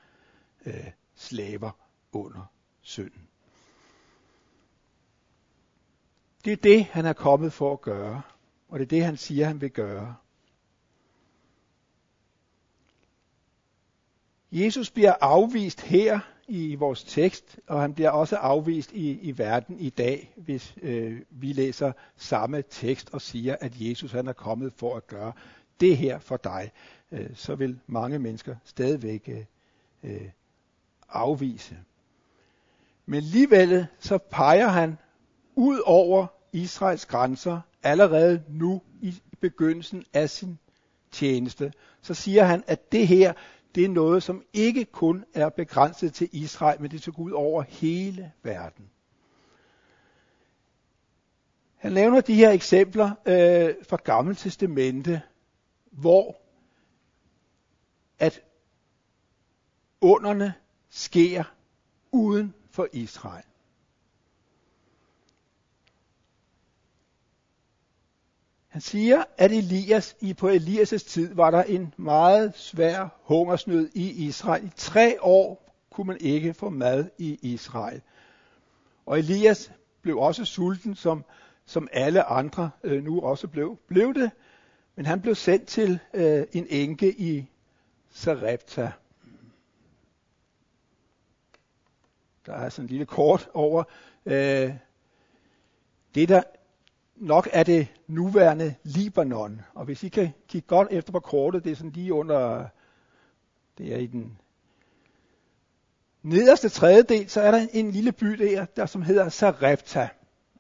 øh, 0.67 0.91
slaver 1.15 1.71
under 2.13 2.53
synden. 2.83 3.29
Det 6.45 6.53
er 6.53 6.57
det, 6.57 6.85
han 6.85 7.07
er 7.07 7.13
kommet 7.13 7.53
for 7.53 7.73
at 7.73 7.81
gøre, 7.81 8.23
og 8.69 8.79
det 8.79 8.85
er 8.85 8.89
det, 8.89 9.05
han 9.05 9.17
siger, 9.17 9.47
han 9.47 9.61
vil 9.61 9.71
gøre. 9.71 10.17
Jesus 14.53 14.91
bliver 14.91 15.15
afvist 15.21 15.81
her 15.81 16.21
i 16.49 16.75
vores 16.75 17.05
tekst, 17.05 17.59
og 17.67 17.81
han 17.81 17.95
bliver 17.95 18.11
også 18.11 18.37
afvist 18.37 18.93
i, 18.93 19.11
i 19.21 19.39
verden 19.39 19.81
i 19.81 19.91
dag, 19.91 20.33
hvis 20.37 20.75
øh, 20.83 21.21
vi 21.31 21.53
læser 21.53 21.93
samme 22.17 22.63
tekst 22.71 23.11
og 23.13 23.21
siger, 23.21 23.57
at 23.61 23.73
Jesus 23.77 24.13
han 24.13 24.27
er 24.27 24.33
kommet 24.33 24.73
for 24.73 24.97
at 24.97 25.07
gøre 25.07 25.33
det 25.81 25.97
her 25.97 26.19
for 26.19 26.37
dig. 26.37 26.73
Øh, 27.13 27.31
så 27.35 27.55
vil 27.55 27.81
mange 27.87 28.19
mennesker 28.19 28.57
stadigvæk 28.65 29.29
øh, 29.29 29.45
øh 30.03 30.29
afvise. 31.09 31.77
Men 33.07 33.17
alligevel 33.17 33.87
så 33.99 34.19
peger 34.19 34.69
han 34.69 34.99
ud 35.55 35.81
over 35.87 36.27
Israels 36.53 37.07
grænser 37.07 37.61
allerede 37.83 38.43
nu 38.49 38.83
i 39.01 39.15
begyndelsen 39.41 40.05
af 40.13 40.31
sin 40.31 40.59
tjeneste. 41.13 41.73
Så 42.03 42.15
siger 42.15 42.45
han, 42.45 42.65
at 42.67 42.93
det 42.93 43.09
her, 43.09 43.33
det 43.75 43.85
er 43.85 43.89
noget, 43.89 44.23
som 44.23 44.45
ikke 44.53 44.85
kun 44.85 45.25
er 45.35 45.49
begrænset 45.49 46.15
til 46.15 46.29
Israel, 46.33 46.81
men 46.81 46.91
det 46.91 47.01
skal 47.01 47.13
gå 47.13 47.23
ud 47.23 47.31
over 47.31 47.63
hele 47.63 48.33
verden. 48.43 48.91
Han 51.77 51.93
nævner 51.93 52.21
de 52.21 52.35
her 52.35 52.51
eksempler 52.51 53.11
øh, 53.27 53.75
fra 53.89 53.97
Gamle 54.05 54.35
Testamente, 54.35 55.23
hvor 55.91 56.37
at 58.19 58.41
underne 60.01 60.55
sker 60.91 61.45
uden 62.13 62.55
for 62.71 62.89
Israel. 62.93 63.45
Han 68.75 68.81
siger, 68.81 69.25
at 69.39 69.53
Elias, 69.53 70.17
i 70.21 70.35
på 70.35 70.49
Elias' 70.49 71.09
tid 71.09 71.35
var 71.35 71.51
der 71.51 71.63
en 71.63 71.95
meget 71.97 72.57
svær 72.57 73.09
hungersnød 73.23 73.91
i 73.95 74.27
Israel. 74.27 74.65
I 74.65 74.71
tre 74.77 75.23
år 75.23 75.75
kunne 75.91 76.07
man 76.07 76.17
ikke 76.21 76.55
få 76.55 76.71
mad 76.71 77.11
i 77.19 77.39
Israel. 77.43 78.03
Og 79.07 79.19
Elias 79.19 79.73
blev 80.03 80.19
også 80.19 80.45
sulten, 80.45 80.95
som, 80.95 81.25
som 81.65 81.89
alle 81.93 82.23
andre 82.23 82.71
øh, 82.85 83.05
nu 83.05 83.21
også 83.21 83.49
blev, 83.49 83.79
blev 83.87 84.15
det. 84.15 84.31
Men 84.97 85.07
han 85.07 85.21
blev 85.21 85.35
sendt 85.35 85.67
til 85.67 85.99
øh, 86.15 86.47
en 86.53 86.67
enke 86.71 87.21
i 87.21 87.51
Sarepta. 88.11 88.93
Der 92.47 92.53
er 92.53 92.69
sådan 92.69 92.85
en 92.85 92.91
lille 92.91 93.07
kort 93.07 93.49
over 93.53 93.85
øh, 94.27 94.73
det, 96.15 96.29
der 96.29 96.43
nok 97.17 97.49
er 97.53 97.63
det 97.63 97.89
nuværende 98.07 98.75
Libanon. 98.83 99.61
Og 99.75 99.85
hvis 99.85 100.03
I 100.03 100.09
kan 100.09 100.31
kigge 100.49 100.69
godt 100.69 100.89
efter 100.91 101.13
på 101.13 101.21
kortet, 101.21 101.65
det 101.65 101.73
er 101.73 101.77
sådan 101.77 101.91
lige 101.91 102.13
under, 102.13 102.67
det 103.79 103.95
er 103.95 103.99
i 103.99 104.07
den 104.07 104.39
nederste 106.23 106.69
tredjedel, 106.69 107.29
så 107.31 107.41
er 107.41 107.51
der 107.51 107.59
en, 107.59 107.69
en 107.73 107.91
lille 107.91 108.13
by 108.13 108.27
der, 108.27 108.65
der 108.65 108.87
som 108.87 109.03
hedder 109.03 109.29
Sarepta. 109.29 110.09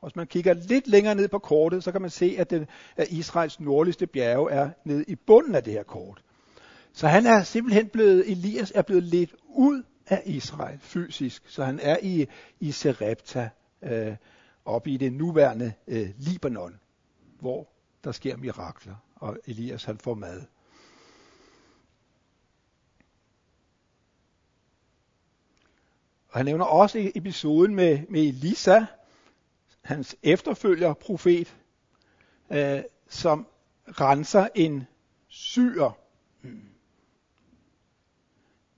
Og 0.00 0.08
hvis 0.08 0.16
man 0.16 0.26
kigger 0.26 0.52
lidt 0.52 0.88
længere 0.88 1.14
ned 1.14 1.28
på 1.28 1.38
kortet, 1.38 1.84
så 1.84 1.92
kan 1.92 2.00
man 2.00 2.10
se, 2.10 2.36
at, 2.38 2.50
det, 2.50 2.68
at 2.96 3.08
Israels 3.08 3.60
nordligste 3.60 4.06
bjerge 4.06 4.50
er 4.50 4.70
nede 4.84 5.04
i 5.08 5.14
bunden 5.14 5.54
af 5.54 5.64
det 5.64 5.72
her 5.72 5.82
kort. 5.82 6.22
Så 6.92 7.08
han 7.08 7.26
er 7.26 7.42
simpelthen 7.42 7.88
blevet, 7.88 8.30
Elias 8.30 8.72
er 8.74 8.82
blevet 8.82 9.02
ledt 9.02 9.34
ud 9.48 9.82
af 10.06 10.22
Israel 10.26 10.78
fysisk, 10.80 11.42
så 11.48 11.64
han 11.64 11.80
er 11.82 11.96
i, 12.02 12.26
i 12.60 12.72
Sarepta. 12.72 13.48
Øh, 13.82 14.16
op 14.64 14.86
i 14.86 14.96
det 14.96 15.12
nuværende 15.12 15.72
øh, 15.86 16.10
Libanon, 16.18 16.80
hvor 17.40 17.68
der 18.04 18.12
sker 18.12 18.36
mirakler, 18.36 18.96
og 19.14 19.38
Elias 19.46 19.84
han 19.84 19.98
får 19.98 20.14
mad. 20.14 20.42
Og 26.28 26.38
han 26.38 26.44
nævner 26.44 26.64
også 26.64 27.10
episoden 27.14 27.74
med, 27.74 28.06
med 28.08 28.20
Elisa, 28.20 28.84
hans 29.82 30.16
efterfølger, 30.22 30.94
profet, 30.94 31.56
øh, 32.50 32.82
som 33.08 33.46
renser 33.86 34.48
en 34.54 34.84
syr, 35.28 35.90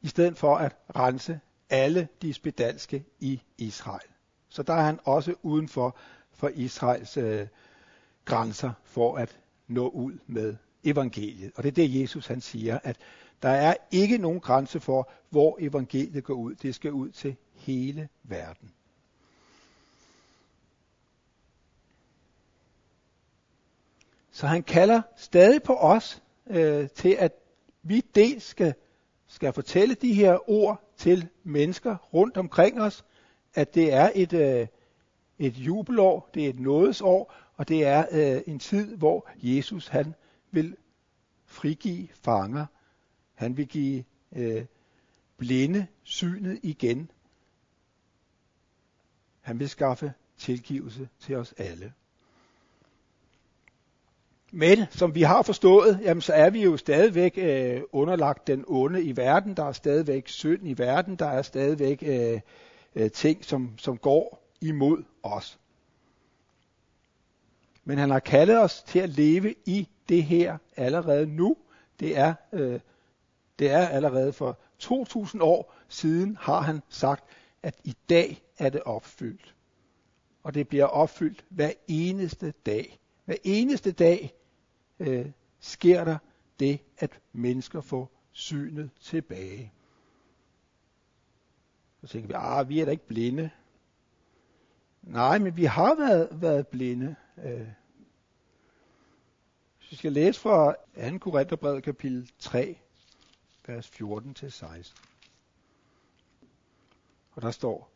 i 0.02 0.08
stedet 0.08 0.38
for 0.38 0.56
at 0.56 0.76
rense 0.96 1.40
alle 1.70 2.08
de 2.22 2.34
spedalske 2.34 3.04
i 3.20 3.42
Israel. 3.58 4.15
Så 4.56 4.62
der 4.62 4.74
er 4.74 4.82
han 4.82 4.98
også 5.04 5.34
uden 5.42 5.68
for, 5.68 5.96
for 6.32 6.48
Israels 6.48 7.16
øh, 7.16 7.46
grænser 8.24 8.72
for 8.84 9.16
at 9.16 9.38
nå 9.68 9.88
ud 9.88 10.18
med 10.26 10.56
evangeliet. 10.84 11.52
Og 11.56 11.62
det 11.62 11.68
er 11.68 11.74
det, 11.74 12.00
Jesus 12.00 12.26
han 12.26 12.40
siger, 12.40 12.78
at 12.82 12.96
der 13.42 13.48
er 13.48 13.74
ikke 13.90 14.18
nogen 14.18 14.40
grænse 14.40 14.80
for, 14.80 15.10
hvor 15.30 15.56
evangeliet 15.60 16.24
går 16.24 16.34
ud. 16.34 16.54
Det 16.54 16.74
skal 16.74 16.92
ud 16.92 17.10
til 17.10 17.36
hele 17.54 18.08
verden. 18.22 18.72
Så 24.30 24.46
han 24.46 24.62
kalder 24.62 25.02
stadig 25.16 25.62
på 25.62 25.76
os 25.76 26.22
øh, 26.46 26.88
til, 26.88 27.16
at 27.18 27.32
vi 27.82 28.00
dels 28.00 28.44
skal, 28.44 28.74
skal 29.26 29.52
fortælle 29.52 29.94
de 29.94 30.14
her 30.14 30.50
ord 30.50 30.92
til 30.96 31.28
mennesker 31.44 31.96
rundt 32.14 32.36
omkring 32.36 32.80
os, 32.80 33.04
at 33.56 33.74
det 33.74 33.92
er 33.92 34.10
et, 34.14 34.32
øh, 34.32 34.66
et 35.38 35.56
jubelår, 35.56 36.30
det 36.34 36.44
er 36.44 36.48
et 36.48 36.60
nådesår, 36.60 37.34
og 37.56 37.68
det 37.68 37.84
er 37.84 38.06
øh, 38.12 38.42
en 38.46 38.58
tid, 38.58 38.96
hvor 38.96 39.28
Jesus 39.42 39.88
han 39.88 40.14
vil 40.50 40.76
frigive 41.44 42.08
fanger. 42.24 42.66
Han 43.34 43.56
vil 43.56 43.68
give 43.68 44.04
øh, 44.36 44.64
blinde 45.36 45.86
synet 46.02 46.60
igen. 46.62 47.10
Han 49.40 49.58
vil 49.58 49.68
skaffe 49.68 50.12
tilgivelse 50.38 51.08
til 51.20 51.36
os 51.36 51.54
alle. 51.58 51.92
Men 54.52 54.78
som 54.90 55.14
vi 55.14 55.22
har 55.22 55.42
forstået, 55.42 56.00
jamen, 56.02 56.20
så 56.20 56.32
er 56.32 56.50
vi 56.50 56.62
jo 56.62 56.76
stadigvæk 56.76 57.38
øh, 57.38 57.80
underlagt 57.92 58.46
den 58.46 58.64
onde 58.66 59.02
i 59.02 59.16
verden. 59.16 59.56
Der 59.56 59.64
er 59.64 59.72
stadigvæk 59.72 60.28
synd 60.28 60.68
i 60.68 60.78
verden. 60.78 61.16
Der 61.16 61.26
er 61.26 61.42
stadigvæk 61.42 62.02
øh, 62.06 62.40
øh, 62.96 63.10
ting, 63.10 63.44
som, 63.44 63.78
som 63.78 63.98
går 63.98 64.52
imod 64.60 65.04
os. 65.22 65.58
Men 67.84 67.98
han 67.98 68.10
har 68.10 68.18
kaldet 68.18 68.58
os 68.58 68.82
til 68.82 68.98
at 68.98 69.10
leve 69.10 69.54
i 69.66 69.88
det 70.08 70.22
her 70.22 70.58
allerede 70.76 71.26
nu. 71.26 71.56
Det 72.00 72.18
er, 72.18 72.34
øh, 72.52 72.80
det 73.58 73.70
er 73.70 73.88
allerede 73.88 74.32
for 74.32 74.58
2000 74.78 75.42
år 75.42 75.74
siden 75.88 76.36
har 76.40 76.60
han 76.60 76.82
sagt, 76.88 77.24
at 77.62 77.74
i 77.84 77.96
dag 78.08 78.42
er 78.58 78.68
det 78.70 78.82
opfyldt. 78.82 79.54
Og 80.42 80.54
det 80.54 80.68
bliver 80.68 80.84
opfyldt 80.84 81.44
hver 81.48 81.72
eneste 81.88 82.50
dag. 82.66 82.98
Hver 83.24 83.36
eneste 83.44 83.92
dag 83.92 84.34
øh, 84.98 85.26
sker 85.60 86.04
der 86.04 86.18
det, 86.60 86.80
at 86.98 87.20
mennesker 87.32 87.80
får 87.80 88.10
synet 88.32 88.90
tilbage. 89.00 89.72
Så 92.00 92.06
tænker 92.06 92.28
vi, 92.28 92.34
ah, 92.36 92.68
vi 92.68 92.80
er 92.80 92.84
da 92.84 92.90
ikke 92.90 93.06
blinde. 93.06 93.50
Nej, 95.02 95.38
men 95.38 95.56
vi 95.56 95.64
har 95.64 95.94
været, 95.94 96.28
været 96.42 96.66
blinde. 96.68 97.16
Øh, 97.44 97.68
Vi 99.90 99.96
skal 99.96 100.12
læse 100.12 100.40
fra 100.40 100.74
2. 101.10 101.18
Korintherbrevet 101.18 101.82
kapitel 101.82 102.30
3, 102.38 102.78
vers 103.66 103.90
14-16. 103.90 104.94
Og 107.32 107.42
der 107.42 107.50
står, 107.50 107.90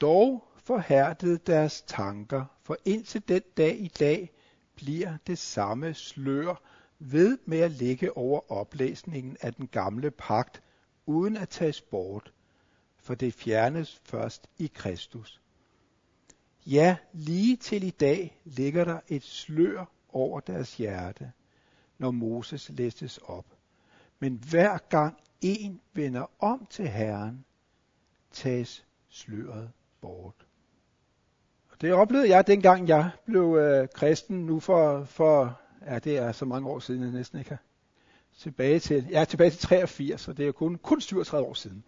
Dog 0.00 0.48
forhærdede 0.56 1.38
deres 1.38 1.82
tanker, 1.82 2.44
for 2.62 2.76
indtil 2.84 3.28
den 3.28 3.42
dag 3.56 3.80
i 3.80 3.88
dag 3.88 4.32
bliver 4.76 5.16
det 5.26 5.38
samme 5.38 5.94
slør 5.94 6.60
ved 6.98 7.38
med 7.44 7.58
at 7.58 7.70
ligge 7.70 8.16
over 8.16 8.52
oplæsningen 8.52 9.36
af 9.40 9.54
den 9.54 9.66
gamle 9.66 10.10
pagt, 10.10 10.62
uden 11.06 11.36
at 11.36 11.48
tage 11.48 11.82
bort, 11.90 12.32
for 13.06 13.14
det 13.14 13.34
fjernes 13.34 14.00
først 14.04 14.48
i 14.58 14.70
Kristus. 14.74 15.40
Ja, 16.66 16.96
lige 17.12 17.56
til 17.56 17.82
i 17.82 17.90
dag 17.90 18.40
ligger 18.44 18.84
der 18.84 19.00
et 19.08 19.22
slør 19.22 19.84
over 20.08 20.40
deres 20.40 20.76
hjerte, 20.76 21.32
når 21.98 22.10
Moses 22.10 22.68
læstes 22.68 23.18
op. 23.18 23.44
Men 24.18 24.42
hver 24.50 24.78
gang 24.78 25.16
en 25.40 25.80
vender 25.92 26.26
om 26.38 26.66
til 26.70 26.88
Herren, 26.88 27.44
tages 28.32 28.84
sløret 29.08 29.70
bort. 30.00 30.46
Og 31.68 31.80
det 31.80 31.92
oplevede 31.92 32.28
jeg, 32.28 32.46
dengang 32.46 32.88
jeg 32.88 33.10
blev 33.24 33.56
øh, 33.60 33.88
kristen, 33.94 34.46
nu 34.46 34.60
for, 34.60 35.04
for, 35.04 35.60
ja, 35.86 35.98
det 35.98 36.18
er 36.18 36.32
så 36.32 36.44
mange 36.44 36.68
år 36.68 36.78
siden, 36.78 37.02
jeg 37.02 37.10
næsten 37.10 37.38
ikke 37.38 37.50
har 37.50 37.62
tilbage 38.38 38.78
til, 38.78 39.06
ja, 39.10 39.24
tilbage 39.24 39.50
til 39.50 39.60
83, 39.60 40.28
og 40.28 40.36
det 40.36 40.48
er 40.48 40.52
kun, 40.52 40.78
kun 40.78 41.00
37 41.00 41.48
år 41.48 41.54
siden. 41.54 41.84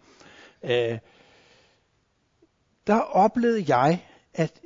Øh, 0.63 0.99
der 2.87 2.99
oplevede 2.99 3.75
jeg, 3.75 4.05
at 4.33 4.61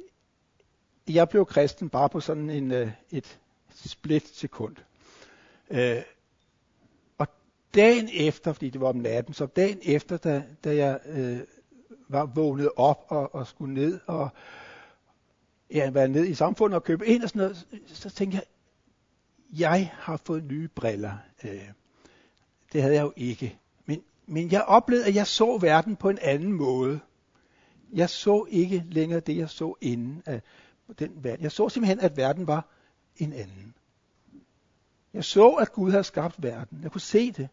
jeg 1.10 1.30
blev 1.30 1.46
kristen 1.46 1.90
bare 1.90 2.10
på 2.10 2.20
sådan 2.20 2.50
en, 2.50 2.72
øh, 2.72 2.92
et 3.12 3.40
split 3.70 4.28
sekund. 4.28 4.76
Øh, 5.70 6.02
og 7.18 7.28
dagen 7.74 8.10
efter, 8.14 8.54
fordi 8.54 8.70
det 8.70 8.82
var 8.82 8.88
om 8.88 8.96
natten, 8.96 9.34
så 9.34 9.46
dagen 9.46 9.80
efter, 9.84 10.18
da, 10.18 10.44
da 10.64 10.76
jeg 10.76 11.00
øh, 11.06 11.40
var 12.08 12.26
vågnet 12.26 12.70
op 12.76 13.06
og, 13.08 13.36
og 13.36 13.48
skulle 13.48 13.74
ned 13.74 14.00
og 14.08 14.30
ja, 15.72 15.90
være 15.90 16.08
ned 16.08 16.26
i 16.26 16.34
samfundet 16.34 16.76
og 16.76 16.84
købe 16.84 17.08
ind 17.08 17.24
og 17.24 17.30
sådan 17.30 17.40
noget, 17.40 17.68
så 17.88 18.10
tænkte 18.10 18.36
jeg, 18.36 18.44
jeg 19.60 19.92
har 19.94 20.18
fået 20.26 20.44
nye 20.44 20.68
briller. 20.68 21.18
Øh, 21.44 21.70
det 22.74 22.82
havde 22.82 22.96
jeg 22.96 23.04
jo 23.04 23.14
ikke. 23.16 23.60
Men, 24.28 24.52
jeg 24.52 24.62
oplevede, 24.62 25.08
at 25.08 25.16
jeg 25.16 25.28
så 25.28 25.58
verden 25.58 25.96
på 25.96 26.10
en 26.10 26.20
anden 26.22 26.54
måde. 26.54 27.00
Jeg 27.94 28.10
så 28.10 28.46
ikke 28.50 28.86
længere 28.90 29.20
det, 29.20 29.38
jeg 29.38 29.50
så 29.50 29.76
inden 29.82 30.24
af 30.26 30.42
den 31.00 31.24
verden. 31.24 31.44
Jeg 31.44 31.52
så 31.52 31.70
simpelthen, 31.70 32.00
at 32.00 32.18
verden 32.18 32.48
var 32.48 32.68
en 33.18 33.34
anden. 33.34 33.74
Jeg 35.14 35.24
så, 35.24 35.50
at 35.50 35.72
Gud 35.72 35.92
havde 35.92 36.04
skabt 36.04 36.44
verden. 36.44 36.80
Jeg 36.84 36.92
kunne 36.92 37.02
se 37.02 37.32
det. 37.32 37.50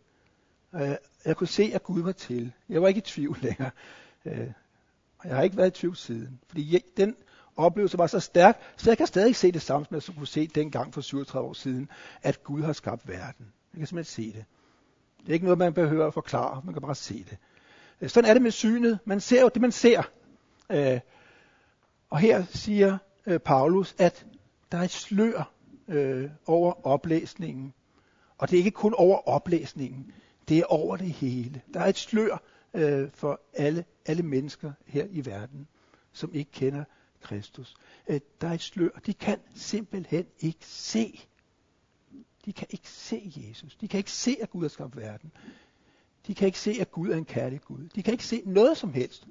Øh, 0.74 0.94
jeg 1.24 1.36
kunne 1.36 1.48
se, 1.48 1.70
at 1.74 1.82
Gud 1.82 2.02
var 2.02 2.12
til. 2.12 2.52
Jeg 2.68 2.82
var 2.82 2.88
ikke 2.88 2.98
i 2.98 3.00
tvivl 3.06 3.38
længere. 3.42 3.70
Øh, 4.24 4.48
og 5.18 5.28
jeg 5.28 5.36
har 5.36 5.42
ikke 5.42 5.56
været 5.56 5.76
i 5.76 5.80
tvivl 5.80 5.96
siden. 5.96 6.40
Fordi 6.48 6.72
jeg, 6.72 6.80
den 6.96 7.16
oplevelse 7.56 7.98
var 7.98 8.06
så 8.06 8.20
stærk, 8.20 8.60
så 8.76 8.90
jeg 8.90 8.98
kan 8.98 9.06
stadig 9.06 9.36
se 9.36 9.52
det 9.52 9.62
samme, 9.62 9.86
som 9.86 9.94
jeg 9.94 10.16
kunne 10.16 10.26
se 10.26 10.46
dengang 10.46 10.94
for 10.94 11.00
37 11.00 11.48
år 11.48 11.52
siden, 11.52 11.88
at 12.22 12.44
Gud 12.44 12.62
har 12.62 12.72
skabt 12.72 13.08
verden. 13.08 13.52
Jeg 13.72 13.78
kan 13.78 13.86
simpelthen 13.86 14.24
se 14.24 14.38
det. 14.38 14.44
Det 15.20 15.28
er 15.28 15.32
ikke 15.32 15.44
noget, 15.44 15.58
man 15.58 15.74
behøver 15.74 16.06
at 16.06 16.14
forklare. 16.14 16.62
Man 16.64 16.74
kan 16.74 16.82
bare 16.82 16.94
se 16.94 17.24
det. 17.30 17.38
Øh, 18.00 18.08
sådan 18.08 18.30
er 18.30 18.34
det 18.34 18.42
med 18.42 18.50
synet. 18.50 18.98
Man 19.04 19.20
ser 19.20 19.40
jo 19.40 19.50
det, 19.54 19.62
man 19.62 19.72
ser. 19.72 20.02
Øh, 20.70 21.00
og 22.10 22.18
her 22.18 22.44
siger 22.44 22.98
øh, 23.26 23.38
Paulus, 23.38 23.94
at 23.98 24.26
der 24.72 24.78
er 24.78 24.82
et 24.82 24.90
slør 24.90 25.52
over 26.46 26.86
oplæsningen. 26.86 27.74
Og 28.38 28.50
det 28.50 28.56
er 28.58 28.64
ikke 28.64 28.70
kun 28.70 28.94
over 28.94 29.28
oplæsningen. 29.28 30.12
Det 30.48 30.58
er 30.58 30.64
over 30.64 30.96
det 30.96 31.06
hele. 31.06 31.62
Der 31.74 31.80
er 31.80 31.86
et 31.86 31.96
slør 31.96 32.42
for 33.14 33.40
alle, 33.54 33.84
alle 34.06 34.22
mennesker 34.22 34.72
her 34.86 35.06
i 35.10 35.26
verden, 35.26 35.68
som 36.12 36.34
ikke 36.34 36.50
kender 36.50 36.84
Kristus. 37.22 37.74
Der 38.08 38.48
er 38.48 38.52
et 38.52 38.60
slør. 38.60 38.88
De 39.06 39.14
kan 39.14 39.38
simpelthen 39.54 40.26
ikke 40.40 40.66
se. 40.66 41.20
De 42.44 42.52
kan 42.52 42.66
ikke 42.70 42.88
se 42.88 43.32
Jesus. 43.36 43.76
De 43.76 43.88
kan 43.88 43.98
ikke 43.98 44.12
se, 44.12 44.36
at 44.40 44.50
Gud 44.50 44.62
har 44.62 44.68
skabt 44.68 44.96
verden. 44.96 45.32
De 46.26 46.34
kan 46.34 46.46
ikke 46.46 46.58
se, 46.58 46.76
at 46.80 46.90
Gud 46.90 47.08
er 47.08 47.16
en 47.16 47.24
kærlig 47.24 47.60
Gud. 47.60 47.88
De 47.94 48.02
kan 48.02 48.12
ikke 48.12 48.26
se 48.26 48.42
noget 48.46 48.76
som 48.76 48.92
helst 48.92 49.26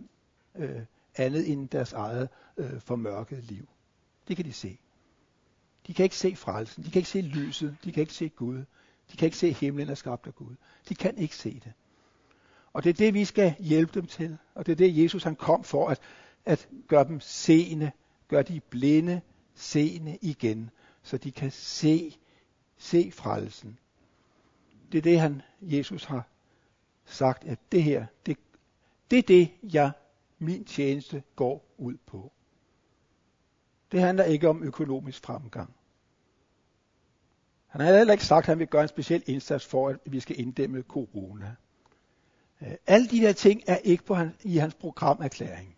øh, 0.55 0.81
andet 1.15 1.51
end 1.51 1.69
deres 1.69 1.93
eget 1.93 2.29
øh, 2.57 2.81
formørkede 2.81 3.41
liv. 3.41 3.67
Det 4.27 4.35
kan 4.35 4.45
de 4.45 4.53
se. 4.53 4.79
De 5.87 5.93
kan 5.93 6.03
ikke 6.03 6.15
se 6.15 6.35
frelsen. 6.35 6.83
De 6.83 6.91
kan 6.91 6.99
ikke 6.99 7.09
se 7.09 7.21
lyset. 7.21 7.77
De 7.83 7.91
kan 7.91 8.01
ikke 8.01 8.13
se 8.13 8.29
Gud. 8.29 8.57
De 9.11 9.17
kan 9.17 9.25
ikke 9.25 9.37
se, 9.37 9.47
at 9.47 9.53
himlen 9.53 9.89
er 9.89 9.95
skabt 9.95 10.27
af 10.27 10.35
Gud. 10.35 10.55
De 10.89 10.95
kan 10.95 11.17
ikke 11.17 11.35
se 11.35 11.53
det. 11.53 11.73
Og 12.73 12.83
det 12.83 12.89
er 12.89 12.93
det, 12.93 13.13
vi 13.13 13.25
skal 13.25 13.55
hjælpe 13.59 13.91
dem 13.93 14.07
til. 14.07 14.37
Og 14.55 14.65
det 14.65 14.71
er 14.71 14.75
det, 14.75 15.03
Jesus 15.03 15.23
han 15.23 15.35
kom 15.35 15.63
for, 15.63 15.87
at, 15.87 15.99
at 16.45 16.69
gøre 16.87 17.03
dem 17.03 17.19
seende, 17.19 17.91
gøre 18.27 18.43
de 18.43 18.59
blinde 18.59 19.21
seende 19.55 20.17
igen, 20.21 20.69
så 21.03 21.17
de 21.17 21.31
kan 21.31 21.51
se, 21.51 22.17
se 22.79 23.11
frelsen. 23.11 23.79
Det 24.91 24.97
er 24.97 25.01
det, 25.01 25.19
han, 25.19 25.41
Jesus 25.61 26.03
har 26.03 26.27
sagt, 27.05 27.43
at 27.43 27.59
det 27.71 27.83
her, 27.83 28.05
det, 28.25 28.37
det 29.11 29.19
er 29.19 29.23
det, 29.23 29.51
jeg, 29.63 29.91
min 30.39 30.65
tjeneste 30.65 31.23
går 31.35 31.75
ud 31.77 31.97
på. 32.05 32.31
Det 33.91 34.01
handler 34.01 34.23
ikke 34.23 34.49
om 34.49 34.63
økonomisk 34.63 35.23
fremgang. 35.23 35.75
Han 37.67 37.81
har 37.81 37.97
heller 37.97 38.13
ikke 38.13 38.25
sagt, 38.25 38.43
at 38.43 38.47
han 38.47 38.59
vil 38.59 38.67
gøre 38.67 38.81
en 38.81 38.87
speciel 38.87 39.23
indsats 39.25 39.65
for, 39.65 39.89
at 39.89 39.97
vi 40.05 40.19
skal 40.19 40.39
inddæmme 40.39 40.81
corona. 40.81 41.55
Øh, 42.61 42.75
alle 42.87 43.07
de 43.07 43.17
der 43.17 43.33
ting 43.33 43.61
er 43.67 43.77
ikke 43.77 44.03
på 44.03 44.13
han, 44.13 44.35
i 44.43 44.57
hans 44.57 44.73
programerklæring. 44.73 45.75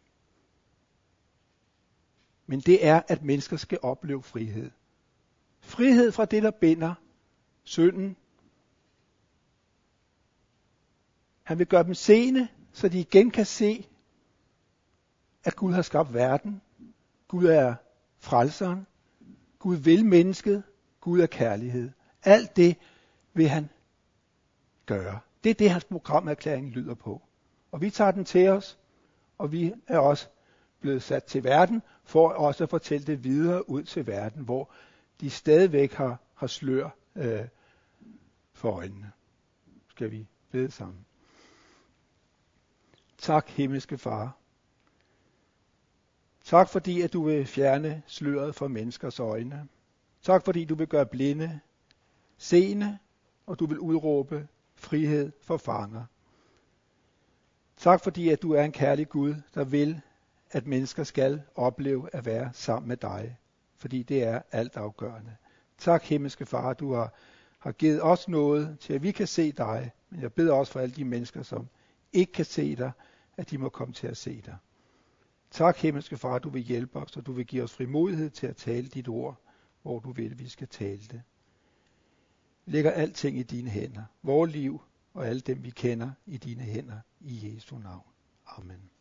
Men 2.45 2.59
det 2.59 2.85
er, 2.87 3.01
at 3.07 3.23
mennesker 3.23 3.57
skal 3.57 3.79
opleve 3.81 4.23
frihed. 4.23 4.71
Frihed 5.61 6.11
fra 6.11 6.25
det, 6.25 6.43
der 6.43 6.51
binder 6.51 6.93
synden. 7.63 8.15
Han 11.43 11.59
vil 11.59 11.67
gøre 11.67 11.83
dem 11.83 11.93
seende, 11.93 12.47
så 12.73 12.89
de 12.89 12.99
igen 12.99 13.31
kan 13.31 13.45
se, 13.45 13.87
at 15.43 15.55
Gud 15.55 15.73
har 15.73 15.81
skabt 15.81 16.13
verden. 16.13 16.61
Gud 17.27 17.45
er 17.45 17.75
frelseren. 18.19 18.87
Gud 19.59 19.75
vil 19.75 20.05
mennesket. 20.05 20.63
Gud 21.01 21.19
er 21.19 21.27
kærlighed. 21.27 21.91
Alt 22.23 22.55
det 22.55 22.77
vil 23.33 23.49
han 23.49 23.69
gøre. 24.85 25.19
Det 25.43 25.49
er 25.49 25.53
det, 25.53 25.69
hans 25.69 25.83
programerklæring 25.83 26.69
lyder 26.69 26.93
på. 26.93 27.21
Og 27.71 27.81
vi 27.81 27.89
tager 27.89 28.11
den 28.11 28.25
til 28.25 28.47
os, 28.47 28.77
og 29.37 29.51
vi 29.51 29.73
er 29.87 29.97
også 29.97 30.27
blevet 30.79 31.03
sat 31.03 31.23
til 31.23 31.43
verden, 31.43 31.81
for 32.03 32.29
også 32.29 32.63
at 32.63 32.69
fortælle 32.69 33.07
det 33.07 33.23
videre 33.23 33.69
ud 33.69 33.83
til 33.83 34.07
verden, 34.07 34.43
hvor 34.43 34.71
de 35.21 35.29
stadigvæk 35.29 35.93
har, 35.93 36.17
har 36.35 36.47
slør 36.47 36.89
øh, 37.15 37.47
for 38.53 38.71
øjnene. 38.71 39.11
Skal 39.89 40.11
vi 40.11 40.27
bede 40.51 40.71
sammen. 40.71 41.05
Tak, 43.17 43.49
himmelske 43.49 43.97
far. 43.97 44.37
Tak 46.43 46.69
fordi, 46.69 47.01
at 47.01 47.13
du 47.13 47.23
vil 47.23 47.45
fjerne 47.45 48.03
sløret 48.07 48.55
fra 48.55 48.67
menneskers 48.67 49.19
øjne. 49.19 49.67
Tak 50.21 50.45
fordi, 50.45 50.65
du 50.65 50.75
vil 50.75 50.87
gøre 50.87 51.05
blinde 51.05 51.59
seende, 52.37 52.97
og 53.45 53.59
du 53.59 53.65
vil 53.65 53.79
udråbe 53.79 54.47
frihed 54.75 55.31
for 55.41 55.57
fanger. 55.57 56.05
Tak 57.77 58.03
fordi, 58.03 58.29
at 58.29 58.41
du 58.41 58.53
er 58.53 58.63
en 58.63 58.71
kærlig 58.71 59.09
Gud, 59.09 59.35
der 59.55 59.63
vil, 59.63 60.01
at 60.51 60.67
mennesker 60.67 61.03
skal 61.03 61.41
opleve 61.55 62.09
at 62.15 62.25
være 62.25 62.49
sammen 62.53 62.87
med 62.87 62.97
dig, 62.97 63.37
fordi 63.81 64.03
det 64.03 64.23
er 64.23 64.41
alt 64.51 64.77
afgørende. 64.77 65.35
Tak, 65.77 66.03
himmelske 66.03 66.45
far, 66.45 66.73
du 66.73 66.93
har, 66.93 67.13
har 67.59 67.71
givet 67.71 68.03
os 68.03 68.27
noget 68.27 68.79
til, 68.79 68.93
at 68.93 69.03
vi 69.03 69.11
kan 69.11 69.27
se 69.27 69.51
dig, 69.51 69.91
men 70.09 70.21
jeg 70.21 70.33
beder 70.33 70.53
også 70.53 70.71
for 70.71 70.79
alle 70.79 70.95
de 70.95 71.05
mennesker, 71.05 71.43
som 71.43 71.67
ikke 72.13 72.31
kan 72.31 72.45
se 72.45 72.75
dig, 72.75 72.91
at 73.37 73.49
de 73.49 73.57
må 73.57 73.69
komme 73.69 73.93
til 73.93 74.07
at 74.07 74.17
se 74.17 74.41
dig. 74.45 74.57
Tak, 75.51 75.77
himmelske 75.77 76.17
far, 76.17 76.39
du 76.39 76.49
vil 76.49 76.61
hjælpe 76.61 76.99
os, 76.99 77.17
og 77.17 77.25
du 77.25 77.31
vil 77.31 77.45
give 77.45 77.63
os 77.63 77.73
frimodighed 77.73 78.29
til 78.29 78.47
at 78.47 78.55
tale 78.55 78.87
dit 78.87 79.07
ord, 79.07 79.41
hvor 79.81 79.99
du 79.99 80.11
vil, 80.11 80.31
at 80.31 80.39
vi 80.39 80.47
skal 80.47 80.67
tale 80.67 81.01
det 81.11 81.21
lægger 82.65 82.91
alting 82.91 83.37
i 83.37 83.43
dine 83.43 83.69
hænder. 83.69 84.03
Vores 84.23 84.51
liv 84.51 84.81
og 85.13 85.27
alle 85.27 85.41
dem, 85.41 85.63
vi 85.63 85.69
kender 85.69 86.11
i 86.25 86.37
dine 86.37 86.63
hænder. 86.63 86.99
I 87.19 87.53
Jesu 87.53 87.77
navn. 87.77 88.05
Amen. 88.45 89.00